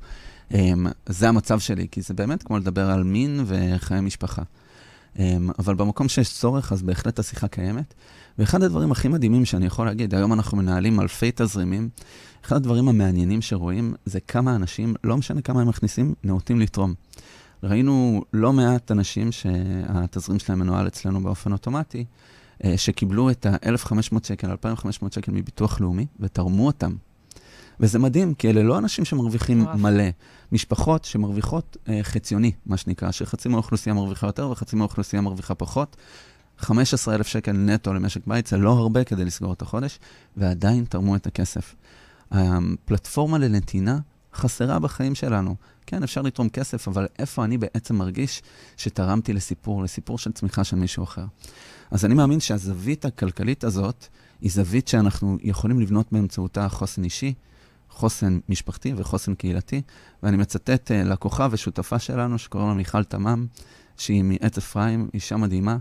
אמ, 0.55 0.87
זה 1.07 1.29
המצב 1.29 1.59
שלי, 1.61 1.87
כי 1.91 2.03
זה 2.03 2.15
באמת 2.15 2.43
כמו 2.43 2.59
לדבר 2.59 2.91
על 2.91 3.03
מין 3.05 3.45
וחיי 3.47 4.01
משפחה. 4.01 4.43
אמ, 5.19 5.51
אבל 5.59 5.75
במקום 5.75 6.09
שיש 6.09 6.33
צורך, 6.33 6.73
אז 6.73 6.83
בהחלט 6.83 7.19
השיחה 7.19 7.49
קיימת. 7.49 7.95
ואחד 8.39 8.63
הדברים 8.63 8.93
הכי 8.93 9.09
מדהימים 9.09 9.45
שאני 9.45 9.67
יכול 9.67 9.87
להגיד, 9.87 10.15
היום 10.15 10.33
אנחנו 10.33 10.57
מנהלים 10.57 11.01
אלפי 11.01 11.31
תזרימים, 11.35 11.89
אחד 12.45 12.57
הדברים 12.57 12.89
המעניינים 12.89 13.43
שרואים 13.43 13.95
זה 14.05 14.21
כמה 14.21 14.57
אנשים, 14.57 14.95
לא 15.05 15.17
משנה 15.17 15.43
כמה 15.43 15.61
הם 15.61 15.69
מכניסים, 15.69 16.15
נאותים 16.25 16.61
לתרום. 16.61 16.95
ראינו 17.63 18.23
לא 18.33 18.53
מעט 18.53 18.91
אנשים 18.91 19.33
שהתזרים 19.33 20.39
שלהם 20.39 20.59
מנוהל 20.59 20.87
אצלנו 20.87 21.23
באופן 21.23 21.53
אוטומטי, 21.53 22.05
אה, 22.65 22.79
שקיבלו 22.79 23.31
את 23.31 23.47
ה-1,500 23.47 24.19
שקל, 24.23 24.51
2,500 24.51 25.13
שקל 25.13 25.33
מביטוח 25.33 25.81
לאומי, 25.81 26.07
ותרמו 26.21 26.67
אותם. 26.67 26.95
וזה 27.81 27.99
מדהים, 27.99 28.35
כי 28.35 28.51
אלה 28.51 28.63
לא 28.63 28.79
אנשים 28.79 29.05
שמרוויחים. 29.05 29.67
מלא. 29.75 30.05
משפחות 30.53 31.05
שמרוויחות 31.05 31.77
אה, 31.89 32.01
חציוני, 32.03 32.53
מה 32.67 32.77
שנקרא, 32.77 33.11
שחצי 33.11 33.49
מהאוכלוסייה 33.49 33.95
מרוויחה 33.95 34.27
יותר 34.27 34.51
וחצי 34.51 34.77
מהאוכלוסייה 34.77 35.23
מרוויחה 35.23 35.55
פחות. 35.55 35.97
15,000 36.59 37.27
שקל 37.27 37.53
נטו 37.53 37.95
למשק 37.95 38.27
בית, 38.27 38.47
זה 38.47 38.57
לא 38.57 38.73
הרבה 38.73 39.05
כדי 39.05 39.25
לסגור 39.25 39.53
את 39.53 39.63
החודש, 39.63 39.99
ועדיין 40.37 40.85
תרמו 40.85 41.17
את 41.17 41.27
הכסף. 41.27 41.75
הפלטפורמה 42.31 43.39
לנתינה 43.39 43.99
חסרה 44.35 44.79
בחיים 44.79 45.15
שלנו. 45.15 45.55
כן, 45.87 46.03
אפשר 46.03 46.23
לתרום 46.23 46.49
כסף, 46.49 46.89
אבל 46.89 47.07
איפה 47.19 47.45
אני 47.45 47.59
בעצם 47.59 47.97
מרגיש 47.97 48.43
שתרמתי 48.77 49.33
לסיפור, 49.33 49.83
לסיפור 49.83 50.19
של 50.19 50.33
צמיחה 50.33 50.65
של 50.65 50.77
מישהו 50.77 51.05
אחר? 51.05 51.25
אז 51.91 52.05
אני 52.05 52.15
מאמין 52.15 52.41
שהזווית 52.41 53.05
הכלכלית 53.05 53.65
הזאת 53.65 54.07
היא 54.41 54.51
זווית 54.51 54.89
שאנחנו 54.89 55.39
יכולים 55.43 55.81
לבנות 55.81 56.13
באמצעותה 56.13 56.69
חוסן 56.69 57.05
אישי, 57.05 57.35
חוסן 57.91 58.39
משפחתי 58.49 58.95
וחוסן 58.97 59.35
קהילתי. 59.35 59.83
ואני 60.23 60.37
מצטט 60.37 60.91
uh, 60.91 61.09
לקוחה 61.09 61.49
ושותפה 61.51 61.99
שלנו, 61.99 62.39
שקוראים 62.39 62.69
לה 62.69 62.75
מיכל 62.75 63.05
תמם, 63.05 63.47
שהיא 63.97 64.25
מעץ 64.25 64.59
אפרים, 64.59 65.09
אישה 65.15 65.37
מדהימה, 65.37 65.77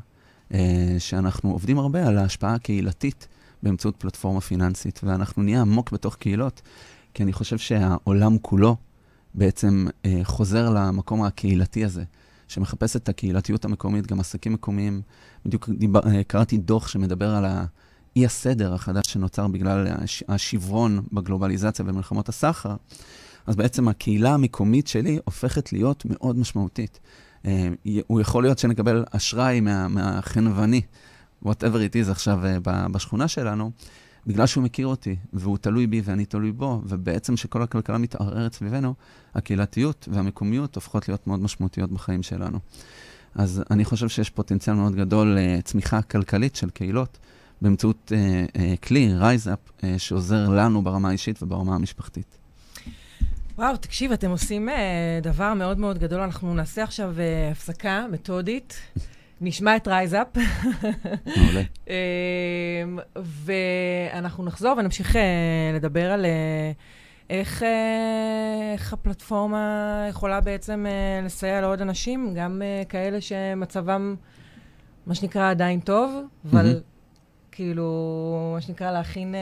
uh, 0.52 0.56
שאנחנו 1.00 1.52
עובדים 1.52 1.80
הרבה 1.80 2.08
על 2.08 2.18
ההשפעה 2.18 2.54
הקהילתית 2.54 3.28
באמצעות 3.64 3.96
פלטפורמה 3.98 4.42
פיננסית, 4.42 5.00
ואנחנו 5.04 5.44
נהיה 5.44 5.62
עמוק 5.62 5.92
בתוך 5.92 6.16
קהילות, 6.16 6.62
כי 7.14 7.24
אני 7.24 7.34
חושב 7.34 7.58
שהעולם 7.58 8.38
כולו 8.38 8.76
בעצם 9.34 9.88
uh, 9.88 10.08
חוזר 10.24 10.70
למקום 10.70 11.24
הקהילתי 11.24 11.86
הזה, 11.86 12.04
שמחפש 12.48 12.96
את 12.96 13.10
הקהילתיות 13.10 13.66
המקומית, 13.66 14.08
גם 14.08 14.20
עסקים 14.20 14.54
מקומיים. 14.54 15.02
בדיוק 15.46 15.70
דיבר, 15.70 16.02
קראתי 16.28 16.58
דוח 16.58 16.88
שמדבר 16.88 17.36
על 17.36 17.46
האי 18.16 18.26
הסדר 18.26 18.74
החדש 18.74 19.04
שנוצר 19.08 19.48
בגלל 19.48 19.88
הש, 19.88 20.24
השברון 20.28 21.02
בגלובליזציה 21.12 21.86
ומלחמות 21.88 22.30
הסחר. 22.30 22.76
אז 23.48 23.56
בעצם 23.56 23.88
הקהילה 23.88 24.34
המקומית 24.34 24.88
שלי 24.88 25.20
הופכת 25.26 25.74
להיות 25.74 26.06
מאוד 26.06 26.38
משמעותית. 26.38 27.00
Uh, 27.44 27.48
הוא 28.08 28.22
יכול 28.22 28.44
להיות 28.44 28.60
שנקבל 28.60 29.06
אשראי 29.12 29.60
מה, 29.60 29.88
מהחנווני, 29.88 30.82
whatever 31.46 31.80
it 31.92 32.08
is 32.08 32.12
עכשיו 32.12 32.40
ב- 32.64 32.88
בשכונה 32.92 33.28
שלנו, 33.28 33.72
בגלל 34.28 34.46
שהוא 34.48 34.64
מכיר 34.64 34.88
אותי, 34.88 35.16
והוא 35.34 35.58
תלוי 35.58 35.88
בי 35.88 36.02
ואני 36.04 36.26
תלוי 36.26 36.52
בו, 36.52 36.82
ובעצם 36.86 37.38
שכל 37.38 37.62
הכלכלה 37.62 37.98
מתערערת 37.98 38.54
סביבנו, 38.54 38.94
הקהילתיות 39.36 40.08
והמקומיות 40.12 40.76
הופכות 40.76 41.08
להיות 41.08 41.28
מאוד 41.28 41.40
משמעותיות 41.40 41.92
בחיים 41.92 42.24
שלנו. 42.24 42.60
אז 43.36 43.64
אני 43.72 43.86
חושב 43.86 44.10
שיש 44.10 44.30
פוטנציאל 44.30 44.76
מאוד 44.76 44.96
גדול 44.96 45.38
לצמיחה 45.40 46.02
כלכלית 46.02 46.56
של 46.56 46.70
קהילות, 46.70 47.18
באמצעות 47.62 48.12
uh, 48.12 48.58
uh, 48.58 48.88
כלי, 48.88 49.14
Rise 49.14 49.40
Up, 49.40 49.60
uh, 49.70 49.84
שעוזר 49.98 50.50
לנו 50.50 50.82
ברמה 50.82 51.10
האישית 51.10 51.44
וברמה 51.44 51.76
המשפחתית. 51.76 52.38
וואו, 53.58 53.78
תקשיב, 53.78 54.12
אתם 54.12 54.30
עושים 54.30 54.70
uh, 54.70 54.72
דבר 55.22 55.54
מאוד 55.54 55.80
מאוד 55.80 55.98
גדול. 55.98 56.22
אנחנו 56.22 56.54
נעשה 56.54 56.84
עכשיו 56.84 57.14
uh, 57.18 57.52
הפסקה 57.52 58.06
מתודית. 58.12 58.74
נשמע 59.42 59.76
את 59.76 59.88
Rise 59.88 60.11
Up. 60.11 60.28
מעולה. 61.38 61.62
אמ, 61.88 63.00
ואנחנו 63.16 64.44
נחזור 64.44 64.78
ונמשיך 64.78 65.16
אה, 65.16 65.22
לדבר 65.76 66.12
על 66.12 66.26
אה, 66.26 66.72
איך, 67.30 67.64
אה, 67.64 68.74
איך 68.74 68.94
הפלטפורמה 68.94 70.06
יכולה 70.10 70.42
בעצם 70.42 70.86
אה, 70.90 71.26
לסייע 71.26 71.62
לעוד 71.62 71.82
אנשים, 71.82 72.34
גם 72.36 72.62
אה, 72.62 72.84
כאלה 72.90 73.22
שמצבם, 73.22 74.16
מה 75.08 75.16
שנקרא, 75.16 75.50
עדיין 75.50 75.80
טוב, 75.80 76.12
אבל 76.52 76.66
מהמם. 76.66 76.80
כאילו, 77.64 78.52
מה 78.56 78.62
שנקרא, 78.62 78.92
להכין... 78.92 79.36
אה, 79.36 79.40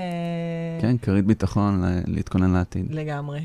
כן, 0.81 0.97
כרית 0.97 1.25
ביטחון, 1.25 1.83
להתכונן 2.07 2.51
לעתיד. 2.53 2.85
לגמרי. 2.89 3.39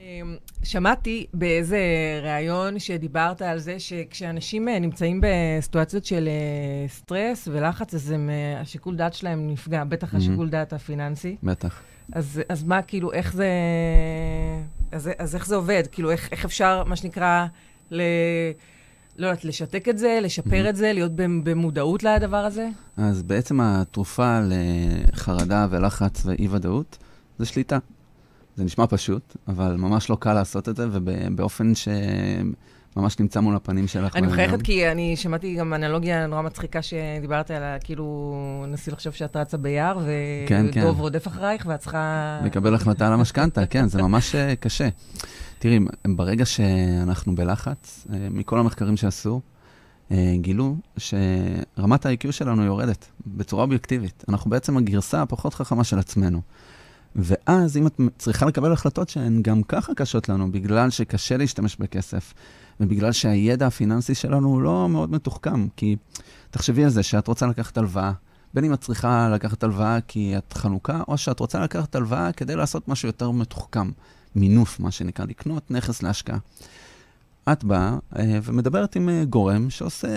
אמ, 0.00 0.36
שמעתי 0.62 1.26
באיזה 1.34 1.78
ראיון 2.22 2.78
שדיברת 2.78 3.42
על 3.42 3.58
זה 3.58 3.78
שכשאנשים 3.78 4.68
אה, 4.68 4.78
נמצאים 4.78 5.20
בסיטואציות 5.22 6.04
של 6.04 6.28
אה, 6.28 6.88
סטרס 6.88 7.48
ולחץ, 7.52 7.94
אז 7.94 8.10
הם, 8.10 8.30
השיקול 8.60 8.96
דעת 8.96 9.14
שלהם 9.14 9.50
נפגע, 9.50 9.84
בטח 9.84 10.14
Mhm. 10.14 10.16
השיקול 10.16 10.48
דעת 10.48 10.72
הפיננסי. 10.72 11.36
בטח. 11.42 11.82
אז, 12.12 12.40
אז 12.48 12.64
מה, 12.64 12.82
כאילו, 12.82 13.12
איך 13.12 13.32
זה... 13.32 13.48
אז, 14.92 15.10
אז 15.18 15.34
איך 15.34 15.46
זה 15.46 15.56
עובד? 15.56 15.82
כאילו, 15.92 16.10
איך, 16.10 16.28
איך 16.32 16.44
אפשר, 16.44 16.84
מה 16.84 16.96
שנקרא, 16.96 17.46
ל... 17.90 18.02
לא 19.20 19.26
יודעת, 19.26 19.44
לשתק 19.44 19.88
את 19.88 19.98
זה, 19.98 20.18
לשפר 20.22 20.64
Mhm. 20.66 20.68
את 20.68 20.76
זה, 20.76 20.92
להיות 20.92 21.12
במ- 21.16 21.44
במודעות 21.44 22.02
לדבר 22.02 22.36
הזה? 22.36 22.68
אז 22.96 23.22
בעצם 23.22 23.60
התרופה 23.60 24.40
לחרדה 24.48 25.66
ולחץ 25.70 26.22
ואי-ודאות 26.26 26.98
זה 27.38 27.46
שליטה. 27.46 27.78
זה 28.56 28.64
נשמע 28.64 28.84
פשוט, 28.88 29.36
אבל 29.48 29.76
ממש 29.76 30.10
לא 30.10 30.16
קל 30.20 30.32
לעשות 30.34 30.68
את 30.68 30.76
זה, 30.76 30.86
ובאופן 30.92 31.72
שממש 31.74 33.18
נמצא 33.20 33.40
מול 33.40 33.56
הפנים 33.56 33.86
שלך. 33.86 34.16
אני. 34.16 34.26
מחייכת 34.26 34.62
כי 34.62 34.90
אני 34.90 35.16
שמעתי 35.16 35.54
גם 35.54 35.74
אנלוגיה 35.74 36.26
נורא 36.26 36.42
מצחיקה 36.42 36.82
שדיברת 36.82 37.50
עליה, 37.50 37.78
כאילו, 37.78 38.34
נסי 38.68 38.90
לחשוב 38.90 39.12
שאת 39.12 39.36
רצה 39.36 39.56
ביער, 39.56 39.98
כן, 40.46 40.62
ודוב 40.68 40.74
כן. 40.94 41.00
רודף 41.00 41.26
אחרייך, 41.28 41.66
ואת 41.68 41.80
צריכה... 41.80 42.40
לקבל 42.44 42.74
החלטה 42.74 43.06
על 43.06 43.12
המשכנתה, 43.12 43.66
כן, 43.66 43.88
זה 43.88 44.02
ממש 44.02 44.34
אה, 44.34 44.56
קשה. 44.56 44.88
תראי, 45.60 45.78
ברגע 46.08 46.44
שאנחנו 46.44 47.34
בלחץ, 47.34 48.06
אה, 48.12 48.28
מכל 48.30 48.58
המחקרים 48.58 48.96
שעשו, 48.96 49.40
אה, 50.10 50.34
גילו 50.40 50.76
שרמת 50.96 52.06
ה-IQ 52.06 52.32
שלנו 52.32 52.64
יורדת 52.64 53.06
בצורה 53.26 53.62
אובייקטיבית. 53.62 54.24
אנחנו 54.28 54.50
בעצם 54.50 54.76
הגרסה 54.76 55.22
הפחות 55.22 55.54
חכמה 55.54 55.84
של 55.84 55.98
עצמנו. 55.98 56.40
ואז 57.16 57.76
אם 57.76 57.86
את 57.86 58.00
צריכה 58.18 58.46
לקבל 58.46 58.72
החלטות 58.72 59.08
שהן 59.08 59.42
גם 59.42 59.62
ככה 59.62 59.94
קשות 59.94 60.28
לנו, 60.28 60.52
בגלל 60.52 60.90
שקשה 60.90 61.36
להשתמש 61.36 61.76
בכסף, 61.76 62.34
ובגלל 62.80 63.12
שהידע 63.12 63.66
הפיננסי 63.66 64.14
שלנו 64.14 64.48
הוא 64.48 64.62
לא 64.62 64.88
מאוד 64.88 65.10
מתוחכם, 65.10 65.68
כי 65.76 65.96
תחשבי 66.50 66.84
על 66.84 66.90
זה 66.90 67.02
שאת 67.02 67.26
רוצה 67.26 67.46
לקחת 67.46 67.78
הלוואה, 67.78 68.12
בין 68.54 68.64
אם 68.64 68.72
את 68.72 68.80
צריכה 68.80 69.28
לקחת 69.28 69.62
הלוואה 69.62 70.00
כי 70.00 70.38
את 70.38 70.52
חנוכה, 70.52 71.02
או 71.08 71.18
שאת 71.18 71.40
רוצה 71.40 71.60
לקחת 71.60 71.94
הלוואה 71.94 72.32
כדי 72.32 72.56
לעשות 72.56 72.88
משהו 72.88 73.08
יותר 73.08 73.30
מתוחכם, 73.30 73.90
מינוף, 74.36 74.80
מה 74.80 74.90
שנקרא, 74.90 75.24
לקנות 75.24 75.70
נכס 75.70 76.02
להשקעה. 76.02 76.38
את 77.52 77.64
באה 77.64 77.96
אה, 78.18 78.38
ומדברת 78.42 78.96
עם 78.96 79.08
אה, 79.08 79.24
גורם 79.24 79.70
שעושה 79.70 80.08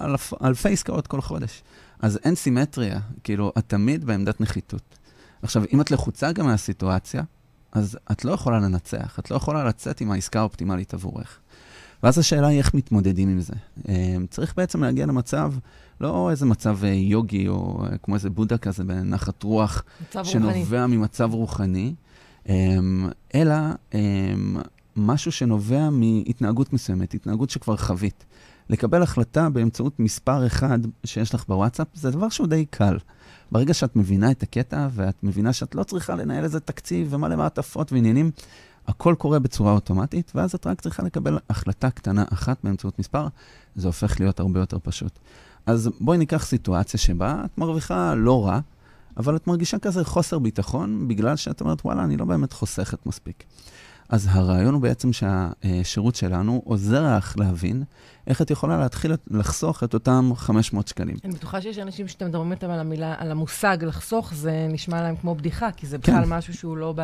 אלף, 0.00 0.32
אלפי 0.44 0.72
עסקאות 0.72 1.06
כל 1.06 1.20
חודש. 1.20 1.62
אז 2.00 2.18
אין 2.24 2.34
סימטריה, 2.34 3.00
כאילו, 3.24 3.52
את 3.58 3.64
תמיד 3.66 4.04
בעמדת 4.04 4.40
נחיתות. 4.40 4.98
עכשיו, 5.42 5.62
אם 5.72 5.80
את 5.80 5.90
לחוצה 5.90 6.32
גם 6.32 6.46
מהסיטואציה, 6.46 7.22
אז 7.72 7.98
את 8.12 8.24
לא 8.24 8.32
יכולה 8.32 8.58
לנצח, 8.58 9.18
את 9.18 9.30
לא 9.30 9.36
יכולה 9.36 9.64
לצאת 9.64 10.00
עם 10.00 10.10
העסקה 10.10 10.38
האופטימלית 10.38 10.94
עבורך. 10.94 11.38
ואז 12.02 12.18
השאלה 12.18 12.46
היא 12.46 12.58
איך 12.58 12.74
מתמודדים 12.74 13.28
עם 13.28 13.40
זה. 13.40 13.52
אה, 13.88 14.16
צריך 14.30 14.54
בעצם 14.56 14.84
להגיע 14.84 15.06
למצב, 15.06 15.52
לא 16.00 16.30
איזה 16.30 16.46
מצב 16.46 16.78
יוגי 16.84 17.48
או 17.48 17.84
כמו 18.02 18.14
איזה 18.14 18.30
בודה 18.30 18.58
כזה 18.58 18.84
בנחת 18.84 19.42
רוח, 19.42 19.84
מצב 20.08 20.18
רוחני. 20.18 20.32
שנובע 20.32 20.86
ממצב 20.86 21.34
רוחני, 21.34 21.94
אלא 23.34 23.54
אמ, 23.94 24.56
משהו 24.96 25.32
שנובע 25.32 25.88
מהתנהגות 25.90 26.72
מסוימת, 26.72 27.14
התנהגות 27.14 27.50
שכבר 27.50 27.76
חווית. 27.76 28.24
לקבל 28.70 29.02
החלטה 29.02 29.48
באמצעות 29.48 30.00
מספר 30.00 30.46
אחד 30.46 30.78
שיש 31.04 31.34
לך 31.34 31.44
בוואטסאפ, 31.48 31.86
זה 31.94 32.10
דבר 32.10 32.28
שהוא 32.28 32.46
די 32.46 32.64
קל. 32.70 32.98
ברגע 33.52 33.74
שאת 33.74 33.96
מבינה 33.96 34.30
את 34.30 34.42
הקטע, 34.42 34.88
ואת 34.92 35.14
מבינה 35.22 35.52
שאת 35.52 35.74
לא 35.74 35.82
צריכה 35.82 36.14
לנהל 36.14 36.44
איזה 36.44 36.60
תקציב 36.60 37.08
ומלא 37.10 37.36
מעטפות 37.36 37.92
ועניינים, 37.92 38.30
הכל 38.88 39.14
קורה 39.18 39.38
בצורה 39.38 39.72
אוטומטית, 39.72 40.32
ואז 40.34 40.54
את 40.54 40.66
רק 40.66 40.80
צריכה 40.80 41.02
לקבל 41.02 41.38
החלטה 41.50 41.90
קטנה 41.90 42.24
אחת 42.32 42.58
באמצעות 42.64 42.98
מספר, 42.98 43.28
זה 43.76 43.86
הופך 43.86 44.20
להיות 44.20 44.40
הרבה 44.40 44.60
יותר 44.60 44.78
פשוט. 44.82 45.18
אז 45.66 45.90
בואי 46.00 46.18
ניקח 46.18 46.44
סיטואציה 46.44 47.00
שבה 47.00 47.42
את 47.44 47.58
מרוויחה 47.58 48.14
לא 48.14 48.46
רע, 48.46 48.60
אבל 49.18 49.36
את 49.36 49.46
מרגישה 49.46 49.78
כזה 49.78 50.04
חוסר 50.04 50.38
ביטחון, 50.38 51.08
בגלל 51.08 51.36
שאת 51.36 51.60
אומרת, 51.60 51.84
וואלה, 51.84 52.04
אני 52.04 52.16
לא 52.16 52.24
באמת 52.24 52.52
חוסכת 52.52 53.06
מספיק. 53.06 53.44
אז 54.08 54.26
הרעיון 54.30 54.74
הוא 54.74 54.82
בעצם 54.82 55.12
שהשירות 55.12 56.14
שלנו 56.14 56.62
עוזר 56.64 57.16
לך 57.16 57.38
להבין 57.38 57.82
איך 58.26 58.42
את 58.42 58.50
יכולה 58.50 58.78
להתחיל 58.78 59.12
לחסוך 59.30 59.84
את 59.84 59.94
אותם 59.94 60.30
500 60.36 60.88
שקלים. 60.88 61.16
אני 61.24 61.32
בטוחה 61.32 61.60
שיש 61.60 61.78
אנשים 61.78 62.08
שאתם 62.08 62.26
מדברים 62.26 62.52
איתם 62.52 62.70
על 62.70 62.80
המילה, 62.80 63.14
על 63.18 63.30
המושג 63.30 63.78
לחסוך, 63.80 64.34
זה 64.34 64.66
נשמע 64.70 65.02
להם 65.02 65.16
כמו 65.16 65.34
בדיחה, 65.34 65.72
כי 65.72 65.86
זה 65.86 65.98
בכלל 65.98 66.24
כן. 66.24 66.28
משהו 66.28 66.54
שהוא 66.54 66.76
לא 66.76 66.94
ב... 66.96 67.02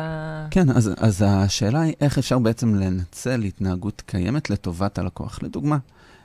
כן, 0.51 0.69
אז, 0.69 0.91
אז 0.97 1.23
השאלה 1.27 1.81
היא 1.81 1.93
איך 2.01 2.17
אפשר 2.17 2.39
בעצם 2.39 2.75
לנצל 2.75 3.41
התנהגות 3.41 4.03
קיימת 4.05 4.49
לטובת 4.49 4.97
הלקוח. 4.97 5.39
לדוגמה, 5.43 5.77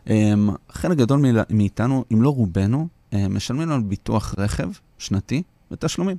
אמ, 0.07 0.50
חלק 0.70 0.98
גדול 0.98 1.22
מאיתנו, 1.50 2.05
אם 2.12 2.22
לא 2.22 2.31
רובנו, 2.31 2.88
משלמים 3.12 3.72
על 3.72 3.81
ביטוח 3.81 4.35
רכב 4.38 4.68
שנתי 4.98 5.42
בתשלומים. 5.70 6.16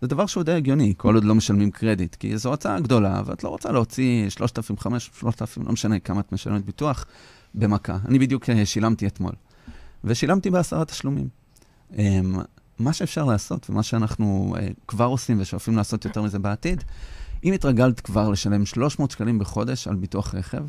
זה 0.00 0.06
דבר 0.06 0.26
שהוא 0.26 0.42
די 0.42 0.52
הגיוני, 0.52 0.94
כל 0.96 1.14
עוד 1.14 1.24
לא 1.24 1.34
משלמים 1.34 1.70
קרדיט, 1.70 2.14
כי 2.14 2.38
זו 2.38 2.48
הוצאה 2.48 2.80
גדולה, 2.80 3.22
ואת 3.26 3.44
לא 3.44 3.48
רוצה 3.48 3.72
להוציא 3.72 4.28
3,500, 4.28 5.02
3,000, 5.02 5.66
לא 5.66 5.72
משנה 5.72 5.98
כמה 5.98 6.20
את 6.20 6.32
משלמת 6.32 6.64
ביטוח, 6.64 7.04
במכה. 7.54 7.98
אני 8.08 8.18
בדיוק 8.18 8.50
אה, 8.50 8.66
שילמתי 8.66 9.06
אתמול, 9.06 9.32
ושילמתי 10.04 10.50
בעשרה 10.50 10.84
תשלומים. 10.84 11.28
אמ, 11.98 12.38
מה 12.78 12.92
שאפשר 12.92 13.24
לעשות, 13.24 13.70
ומה 13.70 13.82
שאנחנו 13.82 14.54
אה, 14.58 14.68
כבר 14.88 15.04
עושים 15.04 15.40
ושואפים 15.40 15.76
לעשות 15.76 16.04
יותר 16.04 16.22
מזה 16.22 16.38
בעתיד, 16.38 16.84
אם 17.44 17.52
התרגלת 17.52 18.00
כבר 18.00 18.28
לשלם 18.28 18.66
300 18.66 19.10
שקלים 19.10 19.38
בחודש 19.38 19.88
על 19.88 19.96
ביטוח 19.96 20.34
רכב, 20.34 20.62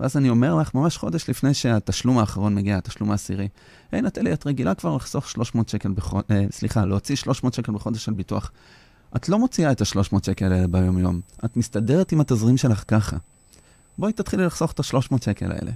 ואז 0.00 0.16
אני 0.16 0.28
אומר 0.28 0.54
לך, 0.54 0.74
ממש 0.74 0.96
חודש 0.96 1.30
לפני 1.30 1.54
שהתשלום 1.54 2.18
האחרון 2.18 2.54
מגיע, 2.54 2.76
התשלום 2.76 3.10
העשירי, 3.10 3.48
היי 3.92 4.02
נטלי, 4.02 4.32
את 4.32 4.46
רגילה 4.46 4.74
כבר 4.74 4.96
לחסוך 4.96 5.28
300 5.28 5.68
שקל 5.68 5.92
בחודש, 5.92 6.24
אה, 6.30 6.44
סליחה, 6.50 6.84
להוציא 6.84 7.16
300 7.16 7.54
שקל 7.54 7.72
בחודש 7.72 8.08
על 8.08 8.14
ביטוח. 8.14 8.50
את 9.16 9.28
לא 9.28 9.38
מוציאה 9.38 9.72
את 9.72 9.80
ה-300 9.80 10.26
שקל 10.26 10.52
האלה 10.52 10.66
ביום-יום, 10.66 11.20
את 11.44 11.56
מסתדרת 11.56 12.12
עם 12.12 12.20
התזרים 12.20 12.56
שלך 12.56 12.84
ככה. 12.88 13.16
בואי 13.98 14.12
תתחילי 14.12 14.44
לחסוך 14.44 14.72
את 14.72 14.80
ה-300 14.80 15.24
שקל 15.24 15.52
האלה. 15.52 15.70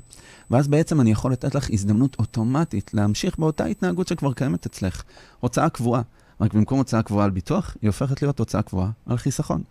ואז 0.51 0.69
בעצם 0.69 1.01
אני 1.01 1.11
יכול 1.11 1.33
לתת 1.33 1.55
לך 1.55 1.71
הזדמנות 1.71 2.17
אוטומטית 2.19 2.95
להמשיך 2.95 3.39
באותה 3.39 3.65
התנהגות 3.65 4.09
שכבר 4.09 4.33
קיימת 4.33 4.67
אצלך. 4.67 5.03
הוצאה 5.41 5.69
קבועה. 5.69 6.03
רק 6.41 6.55
במקום 6.55 6.79
הוצאה 6.79 7.03
קבועה 7.03 7.25
על 7.25 7.31
ביטוח, 7.31 7.77
היא 7.83 7.89
הופכת 7.89 8.23
להיות 8.23 8.39
הוצאה 8.39 8.63
קבועה 8.63 8.91
על 9.07 9.17
חיסכון. 9.17 9.63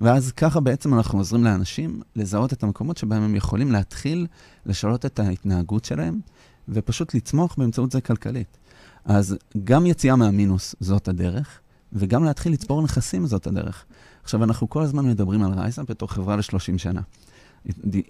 ואז 0.00 0.32
ככה 0.32 0.60
בעצם 0.60 0.94
אנחנו 0.94 1.18
עוזרים 1.18 1.44
לאנשים 1.44 2.00
לזהות 2.16 2.52
את 2.52 2.62
המקומות 2.62 2.96
שבהם 2.96 3.22
הם 3.22 3.36
יכולים 3.36 3.72
להתחיל 3.72 4.26
לשנות 4.66 5.06
את 5.06 5.18
ההתנהגות 5.18 5.84
שלהם, 5.84 6.20
ופשוט 6.68 7.14
לצמוח 7.14 7.54
באמצעות 7.58 7.92
זה 7.92 8.00
כלכלית. 8.00 8.58
אז 9.04 9.36
גם 9.64 9.86
יציאה 9.86 10.16
מהמינוס 10.16 10.74
זאת 10.80 11.08
הדרך, 11.08 11.60
וגם 11.92 12.24
להתחיל 12.24 12.52
לצבור 12.52 12.82
נכסים 12.82 13.26
זאת 13.26 13.46
הדרך. 13.46 13.84
עכשיו, 14.22 14.44
אנחנו 14.44 14.70
כל 14.70 14.82
הזמן 14.82 15.06
מדברים 15.06 15.42
על 15.42 15.52
רייזה 15.52 15.82
בתור 15.82 16.08
חברה 16.10 16.36
ל-30 16.36 16.78
שנה. 16.78 17.00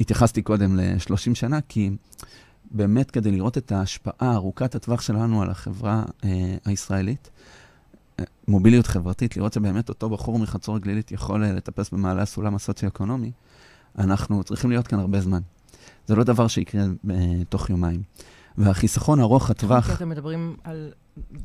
התייחסתי 0.00 0.42
קודם 0.42 0.76
ל-30 0.76 1.34
שנה, 1.34 1.60
כי 1.68 1.90
באמת 2.70 3.10
כדי 3.10 3.30
לראות 3.30 3.58
את 3.58 3.72
ההשפעה 3.72 4.34
ארוכת 4.34 4.74
הטווח 4.74 5.00
שלנו 5.00 5.42
על 5.42 5.50
החברה 5.50 6.04
אה, 6.24 6.56
הישראלית, 6.64 7.30
מוביליות 8.48 8.86
חברתית, 8.86 9.36
לראות 9.36 9.52
שבאמת 9.52 9.88
אותו 9.88 10.10
בחור 10.10 10.38
מחצור 10.38 10.76
הגלילית 10.76 11.12
יכול 11.12 11.44
אה, 11.44 11.52
לטפס 11.52 11.90
במעלה 11.90 12.22
הסולם 12.22 12.54
הסוציו-אקונומי, 12.54 13.32
אנחנו 13.98 14.44
צריכים 14.44 14.70
להיות 14.70 14.86
כאן 14.86 14.98
הרבה 14.98 15.20
זמן. 15.20 15.40
זה 16.06 16.14
לא 16.14 16.24
דבר 16.24 16.48
שיקרה 16.48 16.82
אה, 17.10 17.44
תוך 17.48 17.70
יומיים. 17.70 18.02
והחיסכון 18.58 19.20
ארוך 19.20 19.50
הטווח... 19.50 19.90
אתם 19.90 20.08
מדברים 20.08 20.56
על 20.64 20.92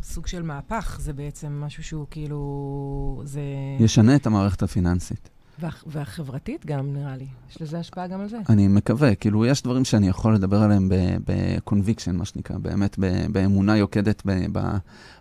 סוג 0.03 0.27
של 0.27 0.41
מהפך, 0.41 0.97
זה 1.01 1.13
בעצם 1.13 1.61
משהו 1.65 1.83
שהוא 1.83 2.05
כאילו... 2.11 3.21
זה... 3.25 3.41
ישנה 3.79 4.15
את 4.15 4.25
המערכת 4.25 4.63
הפיננסית. 4.63 5.29
וה, 5.59 5.69
והחברתית 5.85 6.65
גם, 6.65 6.93
נראה 6.93 7.17
לי. 7.17 7.27
יש 7.49 7.61
לזה 7.61 7.79
השפעה 7.79 8.07
גם 8.07 8.21
על 8.21 8.29
זה. 8.29 8.37
אני 8.49 8.67
מקווה. 8.67 9.15
כאילו, 9.15 9.45
יש 9.45 9.63
דברים 9.63 9.85
שאני 9.85 10.07
יכול 10.07 10.35
לדבר 10.35 10.61
עליהם 10.61 10.89
ב 11.25 11.33
conviction, 11.33 12.15
מה 12.15 12.25
שנקרא, 12.25 12.57
באמת 12.57 12.99
באמונה 13.31 13.77
יוקדת 13.77 14.23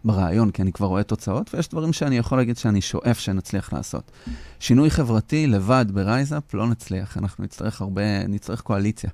ברעיון, 0.04 0.50
כי 0.50 0.62
אני 0.62 0.72
כבר 0.72 0.86
רואה 0.86 1.02
תוצאות, 1.02 1.54
ויש 1.54 1.68
דברים 1.68 1.92
שאני 1.92 2.18
יכול 2.18 2.38
להגיד 2.38 2.56
שאני 2.56 2.80
שואף 2.80 3.18
שנצליח 3.18 3.72
לעשות. 3.72 4.10
שינוי 4.60 4.90
חברתי 4.90 5.46
לבד 5.46 5.86
ב 5.92 6.01
Rise 6.01 6.37
Up 6.37 6.54
לא 6.54 6.66
נצליח, 6.66 7.18
אנחנו 7.18 7.44
נצטרך 7.44 7.80
הרבה, 7.80 8.26
נצטרך 8.26 8.60
קואליציה. 8.60 9.10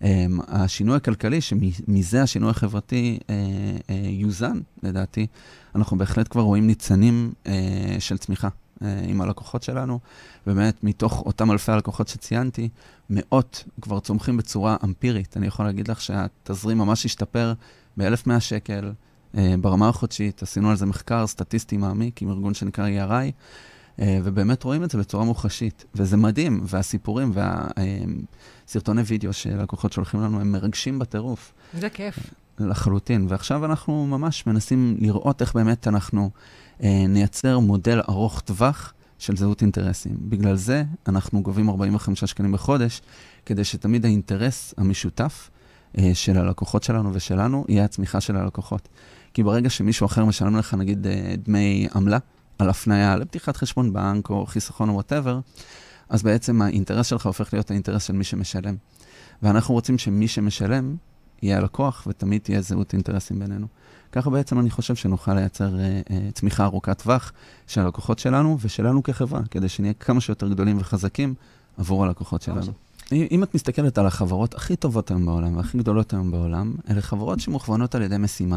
Um, 0.00 0.04
השינוי 0.48 0.96
הכלכלי, 0.96 1.40
שמזה 1.40 2.22
השינוי 2.22 2.50
החברתי 2.50 3.18
uh, 3.20 3.26
uh, 3.26 3.92
יוזן, 3.92 4.60
לדעתי, 4.82 5.26
אנחנו 5.74 5.98
בהחלט 5.98 6.28
כבר 6.30 6.42
רואים 6.42 6.66
ניצנים 6.66 7.32
uh, 7.44 7.48
של 7.98 8.18
צמיחה. 8.18 8.48
אה, 8.82 9.00
עם 9.08 9.20
הלקוחות 9.20 9.62
שלנו. 9.62 9.98
באמת, 10.46 10.84
מתוך 10.84 11.22
אותם 11.26 11.50
אלפי 11.50 11.72
הלקוחות 11.72 12.08
שציינתי, 12.08 12.68
מאות 13.10 13.64
כבר 13.80 14.00
צומחים 14.00 14.36
בצורה 14.36 14.76
אמפירית. 14.84 15.36
אני 15.36 15.46
יכול 15.46 15.66
להגיד 15.66 15.88
לך 15.88 16.00
שהתזרים 16.00 16.78
ממש 16.78 17.04
השתפר 17.04 17.52
ב-1,100 17.96 18.40
שקל 18.40 18.92
אה, 19.36 19.54
ברמה 19.60 19.88
החודשית. 19.88 20.42
עשינו 20.42 20.70
על 20.70 20.76
זה 20.76 20.86
מחקר 20.86 21.26
סטטיסטי 21.26 21.76
מעמיק 21.76 22.22
עם 22.22 22.30
ארגון 22.30 22.54
שנקרא 22.54 22.88
ERI, 22.88 23.32
אה, 24.00 24.18
ובאמת 24.24 24.62
רואים 24.62 24.84
את 24.84 24.90
זה 24.90 24.98
בצורה 24.98 25.24
מוחשית. 25.24 25.84
וזה 25.94 26.16
מדהים, 26.16 26.60
והסיפורים 26.66 27.32
והסרטוני 27.34 29.02
וידאו 29.02 29.32
שלקוחות 29.32 29.92
שולחים 29.92 30.20
לנו 30.20 30.40
הם 30.40 30.52
מרגשים 30.52 30.98
בטירוף. 30.98 31.52
זה 31.78 31.90
כיף. 31.90 32.18
לחלוטין. 32.58 33.26
ועכשיו 33.28 33.64
אנחנו 33.64 34.06
ממש 34.06 34.46
מנסים 34.46 34.96
לראות 35.00 35.40
איך 35.40 35.54
באמת 35.54 35.88
אנחנו... 35.88 36.30
אה, 36.82 37.04
נייצר 37.08 37.58
מודל 37.58 38.00
ארוך 38.08 38.40
טווח 38.40 38.94
של 39.18 39.36
זהות 39.36 39.62
אינטרסים. 39.62 40.16
בגלל 40.18 40.56
זה 40.56 40.84
אנחנו 41.08 41.42
גובים 41.42 41.68
45 41.68 42.24
שקלים 42.24 42.52
בחודש, 42.52 43.02
כדי 43.46 43.64
שתמיד 43.64 44.04
האינטרס 44.04 44.74
המשותף 44.76 45.50
אה, 45.98 46.10
של 46.14 46.38
הלקוחות 46.38 46.82
שלנו 46.82 47.10
ושלנו 47.14 47.64
יהיה 47.68 47.84
הצמיחה 47.84 48.20
של 48.20 48.36
הלקוחות. 48.36 48.88
כי 49.34 49.42
ברגע 49.42 49.70
שמישהו 49.70 50.06
אחר 50.06 50.24
משלם 50.24 50.56
לך, 50.56 50.74
נגיד, 50.74 51.06
אה, 51.06 51.34
דמי 51.38 51.88
עמלה 51.94 52.18
על 52.58 52.70
הפנייה 52.70 53.16
לפתיחת 53.16 53.56
חשבון 53.56 53.92
בנק 53.92 54.30
או 54.30 54.46
חיסכון 54.46 54.88
או 54.88 54.94
whatever, 54.94 55.40
אז 56.08 56.22
בעצם 56.22 56.62
האינטרס 56.62 57.06
שלך 57.06 57.26
הופך 57.26 57.52
להיות 57.52 57.70
האינטרס 57.70 58.04
של 58.04 58.12
מי 58.12 58.24
שמשלם. 58.24 58.76
ואנחנו 59.42 59.74
רוצים 59.74 59.98
שמי 59.98 60.28
שמשלם 60.28 60.96
יהיה 61.42 61.58
הלקוח, 61.58 62.06
ותמיד 62.06 62.40
תהיה 62.40 62.60
זהות 62.60 62.92
אינטרסים 62.92 63.38
בינינו. 63.38 63.66
ככה 64.14 64.30
בעצם 64.30 64.60
אני 64.60 64.70
חושב 64.70 64.94
שנוכל 64.94 65.34
לייצר 65.34 65.78
אה, 65.78 66.00
אה, 66.10 66.28
צמיחה 66.34 66.64
ארוכת 66.64 67.02
טווח 67.02 67.32
של 67.66 67.80
הלקוחות 67.80 68.18
שלנו 68.18 68.58
ושלנו 68.60 69.02
כחברה, 69.02 69.40
כדי 69.50 69.68
שנהיה 69.68 69.92
כמה 69.92 70.20
שיותר 70.20 70.48
גדולים 70.48 70.76
וחזקים 70.80 71.34
עבור 71.78 72.04
הלקוחות 72.04 72.42
שלנו. 72.42 72.72
אם 73.12 73.42
את 73.42 73.54
מסתכלת 73.54 73.98
על 73.98 74.06
החברות 74.06 74.54
הכי 74.54 74.76
טובות 74.76 75.10
היום 75.10 75.26
בעולם 75.26 75.56
והכי 75.56 75.78
גדולות 75.78 76.12
היום 76.12 76.30
בעולם, 76.30 76.74
אלה 76.90 77.02
חברות 77.02 77.40
שמוכוונות 77.40 77.94
על 77.94 78.02
ידי 78.02 78.18
משימה. 78.18 78.56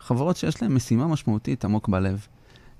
חברות 0.00 0.36
שיש 0.36 0.62
להן 0.62 0.72
משימה 0.72 1.06
משמעותית 1.06 1.64
עמוק 1.64 1.88
בלב, 1.88 2.26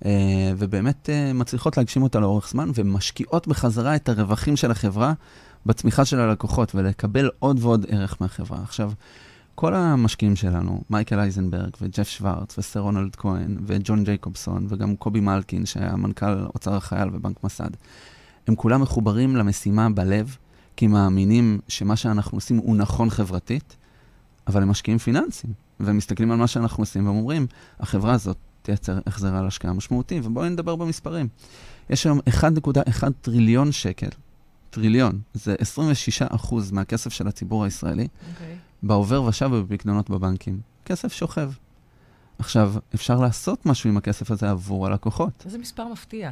אה, 0.04 0.10
ובאמת 0.58 1.10
אה, 1.10 1.32
מצליחות 1.32 1.76
להגשים 1.76 2.02
אותה 2.02 2.20
לאורך 2.20 2.48
זמן, 2.48 2.70
ומשקיעות 2.74 3.48
בחזרה 3.48 3.96
את 3.96 4.08
הרווחים 4.08 4.56
של 4.56 4.70
החברה 4.70 5.12
בצמיחה 5.66 6.04
של 6.04 6.20
הלקוחות, 6.20 6.74
ולקבל 6.74 7.30
עוד 7.38 7.58
ועוד 7.60 7.86
ערך 7.88 8.16
מהחברה. 8.20 8.58
עכשיו, 8.62 8.92
כל 9.56 9.74
המשקיעים 9.74 10.36
שלנו, 10.36 10.82
מייקל 10.90 11.18
אייזנברג 11.18 11.70
וג'ף 11.82 12.08
שוורץ 12.08 12.58
וסר 12.58 12.80
רונלד 12.80 13.16
כהן 13.16 13.56
וג'ון 13.66 14.04
ג'ייקובסון 14.04 14.66
וגם 14.68 14.96
קובי 14.96 15.20
מלקין 15.20 15.66
שהיה 15.66 15.96
מנכ"ל 15.96 16.44
אוצר 16.54 16.74
החייל 16.74 17.08
ובנק 17.12 17.44
מסד, 17.44 17.70
הם 18.46 18.54
כולם 18.54 18.82
מחוברים 18.82 19.36
למשימה 19.36 19.90
בלב, 19.90 20.36
כי 20.76 20.86
מאמינים 20.86 21.60
שמה 21.68 21.96
שאנחנו 21.96 22.36
עושים 22.36 22.56
הוא 22.56 22.76
נכון 22.76 23.10
חברתית, 23.10 23.76
אבל 24.46 24.62
הם 24.62 24.68
משקיעים 24.68 24.98
פיננסים, 24.98 25.50
והם 25.80 25.96
מסתכלים 25.96 26.30
על 26.30 26.38
מה 26.38 26.46
שאנחנו 26.46 26.82
עושים 26.82 27.06
והם 27.06 27.16
אומרים, 27.16 27.46
החברה 27.80 28.12
הזאת 28.12 28.36
תייצר 28.62 28.98
החזרה 29.06 29.38
על 29.38 29.46
השקעה 29.46 29.72
משמעותי, 29.72 30.20
ובואו 30.24 30.48
נדבר 30.48 30.76
במספרים. 30.76 31.28
יש 31.90 32.06
היום 32.06 32.20
1.1 32.28 33.04
טריליון 33.20 33.72
שקל, 33.72 34.08
טריליון, 34.70 35.20
זה 35.34 35.54
26 35.58 36.22
אחוז 36.22 36.70
מהכסף 36.72 37.12
של 37.12 37.28
הציבור 37.28 37.64
הישראלי, 37.64 38.04
okay. 38.04 38.65
בעובר 38.86 39.22
ושב 39.22 39.50
ובפקדונות 39.52 40.10
בבנקים. 40.10 40.60
כסף 40.84 41.12
שוכב. 41.12 41.50
עכשיו, 42.38 42.74
אפשר 42.94 43.20
לעשות 43.20 43.66
משהו 43.66 43.90
עם 43.90 43.96
הכסף 43.96 44.30
הזה 44.30 44.50
עבור 44.50 44.86
הלקוחות. 44.86 45.42
איזה 45.46 45.58
מספר 45.58 45.88
מפתיע. 45.88 46.30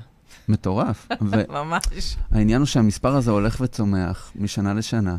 מטורף. 0.48 1.08
ממש. 1.48 2.16
העניין 2.30 2.60
הוא 2.60 2.66
שהמספר 2.66 3.16
הזה 3.16 3.30
הולך 3.30 3.56
וצומח 3.60 4.32
משנה 4.36 4.74
לשנה, 4.74 5.16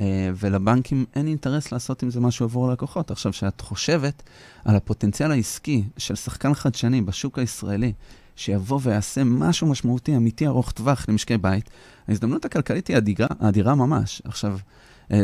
אה, 0.00 0.30
ולבנקים 0.36 1.04
אין 1.14 1.26
אינטרס 1.26 1.72
לעשות 1.72 2.02
עם 2.02 2.10
זה 2.10 2.20
משהו 2.20 2.44
עבור 2.44 2.70
הלקוחות. 2.70 3.10
עכשיו, 3.10 3.32
כשאת 3.32 3.60
חושבת 3.60 4.22
על 4.64 4.76
הפוטנציאל 4.76 5.30
העסקי 5.30 5.84
של 5.96 6.14
שחקן 6.14 6.54
חדשני 6.54 7.02
בשוק 7.02 7.38
הישראלי, 7.38 7.92
שיבוא 8.36 8.80
ויעשה 8.82 9.24
משהו 9.24 9.66
משמעותי, 9.66 10.16
אמיתי, 10.16 10.46
ארוך 10.46 10.72
טווח 10.72 11.08
למשקי 11.08 11.38
בית, 11.38 11.70
ההזדמנות 12.08 12.44
הכלכלית 12.44 12.88
היא 12.88 12.96
אדירה, 12.96 13.26
אדירה 13.38 13.74
ממש. 13.74 14.22
עכשיו, 14.24 14.58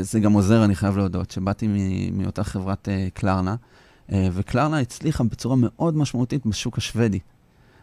זה 0.01 0.20
גם 0.20 0.33
עוזר, 0.33 0.64
אני 0.64 0.75
חייב 0.75 0.96
להודות, 0.96 1.31
שבאתי 1.31 1.68
מאותה 2.12 2.44
חברת 2.44 2.88
אה, 2.88 3.09
קלרנה, 3.14 3.55
וקלרנה 4.09 4.79
הצליחה 4.79 5.25
בצורה 5.25 5.57
מאוד 5.59 5.96
משמעותית 5.96 6.46
בשוק 6.46 6.79
השוודי. 6.79 7.18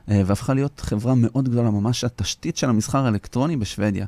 והפכה 0.07 0.53
להיות 0.53 0.79
חברה 0.79 1.15
מאוד 1.15 1.49
גדולה, 1.49 1.71
ממש 1.71 2.03
התשתית 2.03 2.57
של 2.57 2.69
המסחר 2.69 3.05
האלקטרוני 3.05 3.57
בשוודיה. 3.57 4.05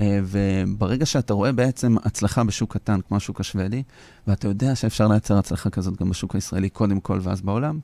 אה, 0.00 0.20
וברגע 0.24 1.06
שאתה 1.06 1.34
רואה 1.34 1.52
בעצם 1.52 1.96
הצלחה 2.04 2.44
בשוק 2.44 2.72
קטן, 2.72 3.00
כמו 3.08 3.16
השוק 3.16 3.40
השוודי, 3.40 3.82
ואתה 4.26 4.48
יודע 4.48 4.74
שאפשר 4.74 5.08
לייצר 5.08 5.38
הצלחה 5.38 5.70
כזאת 5.70 6.00
גם 6.00 6.10
בשוק 6.10 6.34
הישראלי 6.34 6.68
קודם 6.68 7.00
כל 7.00 7.18
ואז 7.22 7.40
בעולם, 7.40 7.78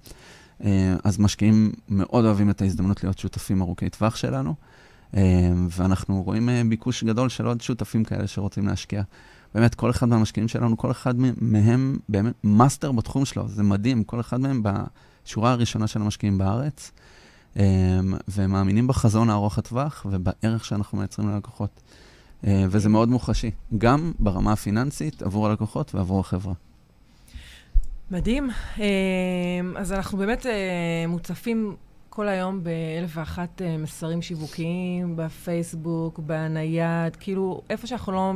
אה, 0.65 0.95
אז 1.05 1.19
משקיעים 1.19 1.73
מאוד 1.89 2.25
אוהבים 2.25 2.51
את 2.51 2.63
ההזדמנות 2.63 3.05
להיות 3.05 3.19
שותפים 3.19 3.63
ארוכי 3.63 3.91
טווח 3.91 4.17
שלנו, 4.17 4.55
אה, 5.17 5.53
ואנחנו 5.69 6.23
רואים 6.23 6.49
ביקוש 6.69 7.05
גדול 7.05 7.29
של 7.29 7.47
עוד 7.47 7.61
שותפים 7.61 8.05
כאלה 8.05 8.27
שרוצים 8.27 8.67
להשקיע. 8.67 9.03
באמת, 9.55 9.75
כל 9.75 9.91
אחד 9.91 10.09
מהמשקיעים 10.09 10.49
שלנו, 10.49 10.77
כל 10.77 10.91
אחד 10.91 11.15
מהם 11.41 11.99
באמת 12.09 12.35
master 12.45 12.93
בתחום 12.93 13.25
שלו, 13.25 13.49
זה 13.49 13.63
מדהים, 13.63 14.05
כל 14.05 14.21
אחד 14.21 14.41
מהם 14.41 14.63
בשורה 14.63 15.53
הראשונה 15.53 15.87
של 15.87 16.01
המשקיעים 16.01 16.39
בארץ, 16.39 16.93
ומאמינים 18.29 18.87
בחזון 18.87 19.31
הארוך 19.31 19.59
הטווח 19.59 20.07
ובערך 20.11 20.65
שאנחנו 20.65 20.99
מייצרים 20.99 21.29
ללקוחות. 21.29 21.81
אה, 22.47 22.65
וזה 22.71 22.89
מאוד 22.89 23.09
מוחשי, 23.09 23.51
גם 23.79 24.13
ברמה 24.19 24.53
הפיננסית, 24.53 25.23
עבור 25.23 25.47
הלקוחות 25.47 25.95
ועבור 25.95 26.21
החברה. 26.21 26.53
מדהים. 28.11 28.51
אה, 28.81 28.87
אז 29.77 29.93
אנחנו 29.93 30.19
באמת 30.19 30.47
אה, 30.47 31.05
מוצפים 31.09 31.77
כל 32.15 32.29
היום 32.29 32.65
באלף 32.65 33.17
ואחת 33.17 33.63
מסרים 33.79 34.23
שיווקיים, 34.23 35.17
בפייסבוק, 35.17 36.19
בנייד, 36.19 37.17
כאילו, 37.17 37.63
איפה 37.71 37.87
שאנחנו 37.87 38.13
לא 38.13 38.33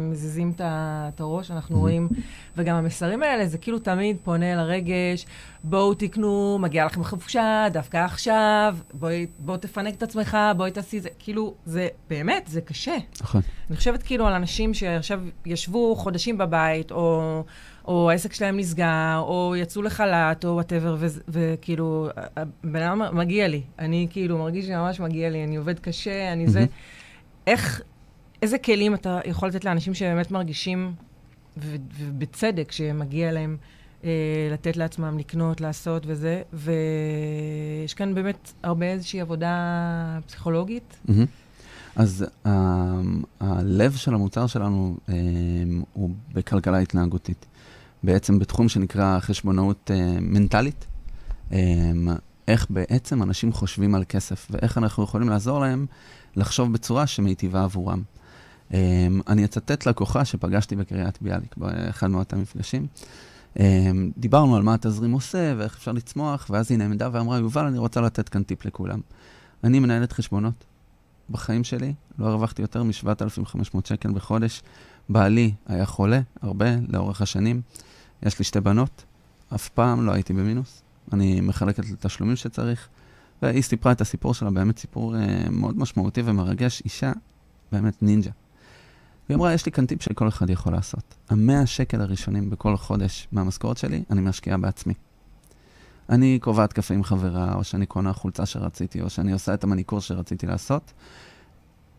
מזיזים 0.00 0.52
את 0.58 1.20
הראש, 1.20 1.50
אנחנו 1.50 1.76
mm-hmm. 1.76 1.78
רואים, 1.78 2.08
וגם 2.56 2.76
המסרים 2.76 3.22
האלה, 3.22 3.46
זה 3.46 3.58
כאילו 3.58 3.78
תמיד 3.78 4.16
פונה 4.22 4.54
לרגש, 4.54 5.26
בואו 5.64 5.94
תקנו, 5.94 6.58
מגיע 6.60 6.86
לכם 6.86 7.04
חופשה, 7.04 7.66
דווקא 7.72 7.96
עכשיו, 7.96 8.76
בואי, 8.94 9.26
בוא 9.38 9.56
תפנק 9.56 9.94
את 9.94 10.02
עצמך, 10.02 10.36
בואי 10.56 10.70
תעשי 10.70 11.00
זה. 11.00 11.08
כאילו, 11.18 11.54
זה 11.64 11.88
באמת, 12.10 12.46
זה 12.46 12.60
קשה. 12.60 12.96
נכון. 13.20 13.40
אני 13.68 13.76
חושבת 13.76 14.02
כאילו 14.02 14.26
על 14.26 14.32
אנשים 14.32 14.74
שעכשיו 14.74 15.20
ישבו 15.46 15.96
חודשים 15.96 16.38
בבית, 16.38 16.92
או, 16.92 17.44
או 17.84 18.10
העסק 18.10 18.32
שלהם 18.32 18.56
נסגר, 18.56 19.18
או 19.18 19.54
יצאו 19.56 19.82
לחל"ת, 19.82 20.44
או 20.44 20.50
וואטאבר, 20.50 20.96
וכאילו, 21.28 22.08
הבן 22.36 22.82
אדם 22.82 23.02
מגיע 23.16 23.48
לי. 23.48 23.62
אני 23.78 24.06
כאילו 24.10 24.38
מרגיש 24.38 24.66
שממש 24.66 25.00
מגיע 25.00 25.30
לי, 25.30 25.44
אני 25.44 25.56
עובד 25.56 25.78
קשה, 25.78 26.32
אני 26.32 26.48
זה. 26.48 26.66
איך, 27.46 27.82
איזה 28.42 28.58
כלים 28.58 28.94
אתה 28.94 29.20
יכול 29.24 29.48
לתת 29.48 29.64
לאנשים 29.64 29.94
שבאמת 29.94 30.30
מרגישים, 30.30 30.92
ובצדק, 31.56 32.72
שמגיע 32.72 33.32
להם... 33.32 33.56
אה, 34.04 34.10
לתת 34.52 34.76
לעצמם 34.76 35.18
לקנות, 35.18 35.60
לעשות 35.60 36.02
וזה, 36.06 36.42
ויש 36.52 37.94
כאן 37.94 38.14
באמת 38.14 38.52
הרבה 38.62 38.86
איזושהי 38.86 39.20
עבודה 39.20 40.18
פסיכולוגית. 40.26 40.98
Mm-hmm. 41.08 41.26
אז 41.96 42.24
uh, 42.44 42.48
הלב 43.40 43.92
של 43.96 44.14
המוצר 44.14 44.46
שלנו 44.46 44.96
uh, 45.06 45.10
הוא 45.92 46.10
בכלכלה 46.32 46.78
התנהגותית. 46.78 47.46
בעצם 48.02 48.38
בתחום 48.38 48.68
שנקרא 48.68 49.20
חשבונאות 49.20 49.90
uh, 49.90 50.20
מנטלית, 50.20 50.86
um, 51.50 51.54
איך 52.48 52.66
בעצם 52.70 53.22
אנשים 53.22 53.52
חושבים 53.52 53.94
על 53.94 54.04
כסף, 54.08 54.48
ואיך 54.50 54.78
אנחנו 54.78 55.04
יכולים 55.04 55.28
לעזור 55.28 55.60
להם 55.60 55.86
לחשוב 56.36 56.72
בצורה 56.72 57.06
שמיטיבה 57.06 57.64
עבורם. 57.64 58.02
Um, 58.70 58.74
אני 59.28 59.44
אצטט 59.44 59.86
לקוחה 59.86 60.24
שפגשתי 60.24 60.76
בקריית 60.76 61.22
ביאליק 61.22 61.56
באחד 61.56 62.06
מאותם 62.06 62.40
מפגשים. 62.40 62.86
אמ, 63.58 64.10
דיברנו 64.16 64.56
על 64.56 64.62
מה 64.62 64.74
התזרים 64.74 65.12
עושה 65.12 65.54
ואיך 65.58 65.76
אפשר 65.76 65.92
לצמוח, 65.92 66.46
ואז 66.50 66.70
היא 66.70 66.78
נעמדה 66.78 67.08
ואמרה, 67.12 67.38
יובל, 67.38 67.64
אני 67.64 67.78
רוצה 67.78 68.00
לתת 68.00 68.28
כאן 68.28 68.42
טיפ 68.42 68.64
לכולם. 68.64 69.00
אני 69.64 69.78
מנהלת 69.78 70.12
חשבונות. 70.12 70.64
בחיים 71.30 71.64
שלי 71.64 71.94
לא 72.18 72.26
הרווחתי 72.26 72.62
יותר 72.62 72.82
מ-7,500 72.82 73.78
שקל 73.84 74.12
בחודש. 74.12 74.62
בעלי 75.08 75.52
היה 75.66 75.86
חולה 75.86 76.20
הרבה 76.42 76.66
לאורך 76.88 77.22
השנים. 77.22 77.60
יש 78.22 78.38
לי 78.38 78.44
שתי 78.44 78.60
בנות, 78.60 79.04
אף 79.54 79.68
פעם 79.68 80.06
לא 80.06 80.12
הייתי 80.12 80.32
במינוס. 80.32 80.82
אני 81.12 81.40
מחלקת 81.40 81.90
לתשלומים 81.90 82.36
שצריך. 82.36 82.88
והיא 83.42 83.62
סיפרה 83.62 83.92
את 83.92 84.00
הסיפור 84.00 84.34
שלה, 84.34 84.50
באמת 84.50 84.78
סיפור 84.78 85.16
אה, 85.16 85.50
מאוד 85.50 85.78
משמעותי 85.78 86.22
ומרגש. 86.24 86.82
אישה, 86.84 87.12
באמת 87.72 88.02
נינג'ה. 88.02 88.30
והיא 89.30 89.36
אמרה, 89.36 89.54
יש 89.54 89.66
לי 89.66 89.72
כאן 89.72 89.86
טיפ 89.86 90.02
שכל 90.02 90.28
אחד 90.28 90.50
יכול 90.50 90.72
לעשות. 90.72 91.14
המאה 91.28 91.66
שקל 91.66 92.00
הראשונים 92.00 92.50
בכל 92.50 92.76
חודש 92.76 93.28
מהמשכורת 93.32 93.76
שלי, 93.76 94.02
אני 94.10 94.20
משקיעה 94.20 94.56
בעצמי. 94.58 94.94
אני 96.08 96.38
קובעת 96.42 96.72
קפה 96.72 96.94
עם 96.94 97.04
חברה, 97.04 97.54
או 97.54 97.64
שאני 97.64 97.86
קונה 97.86 98.12
חולצה 98.12 98.46
שרציתי, 98.46 99.00
או 99.00 99.10
שאני 99.10 99.32
עושה 99.32 99.54
את 99.54 99.64
המניקור 99.64 100.00
שרציתי 100.00 100.46
לעשות, 100.46 100.92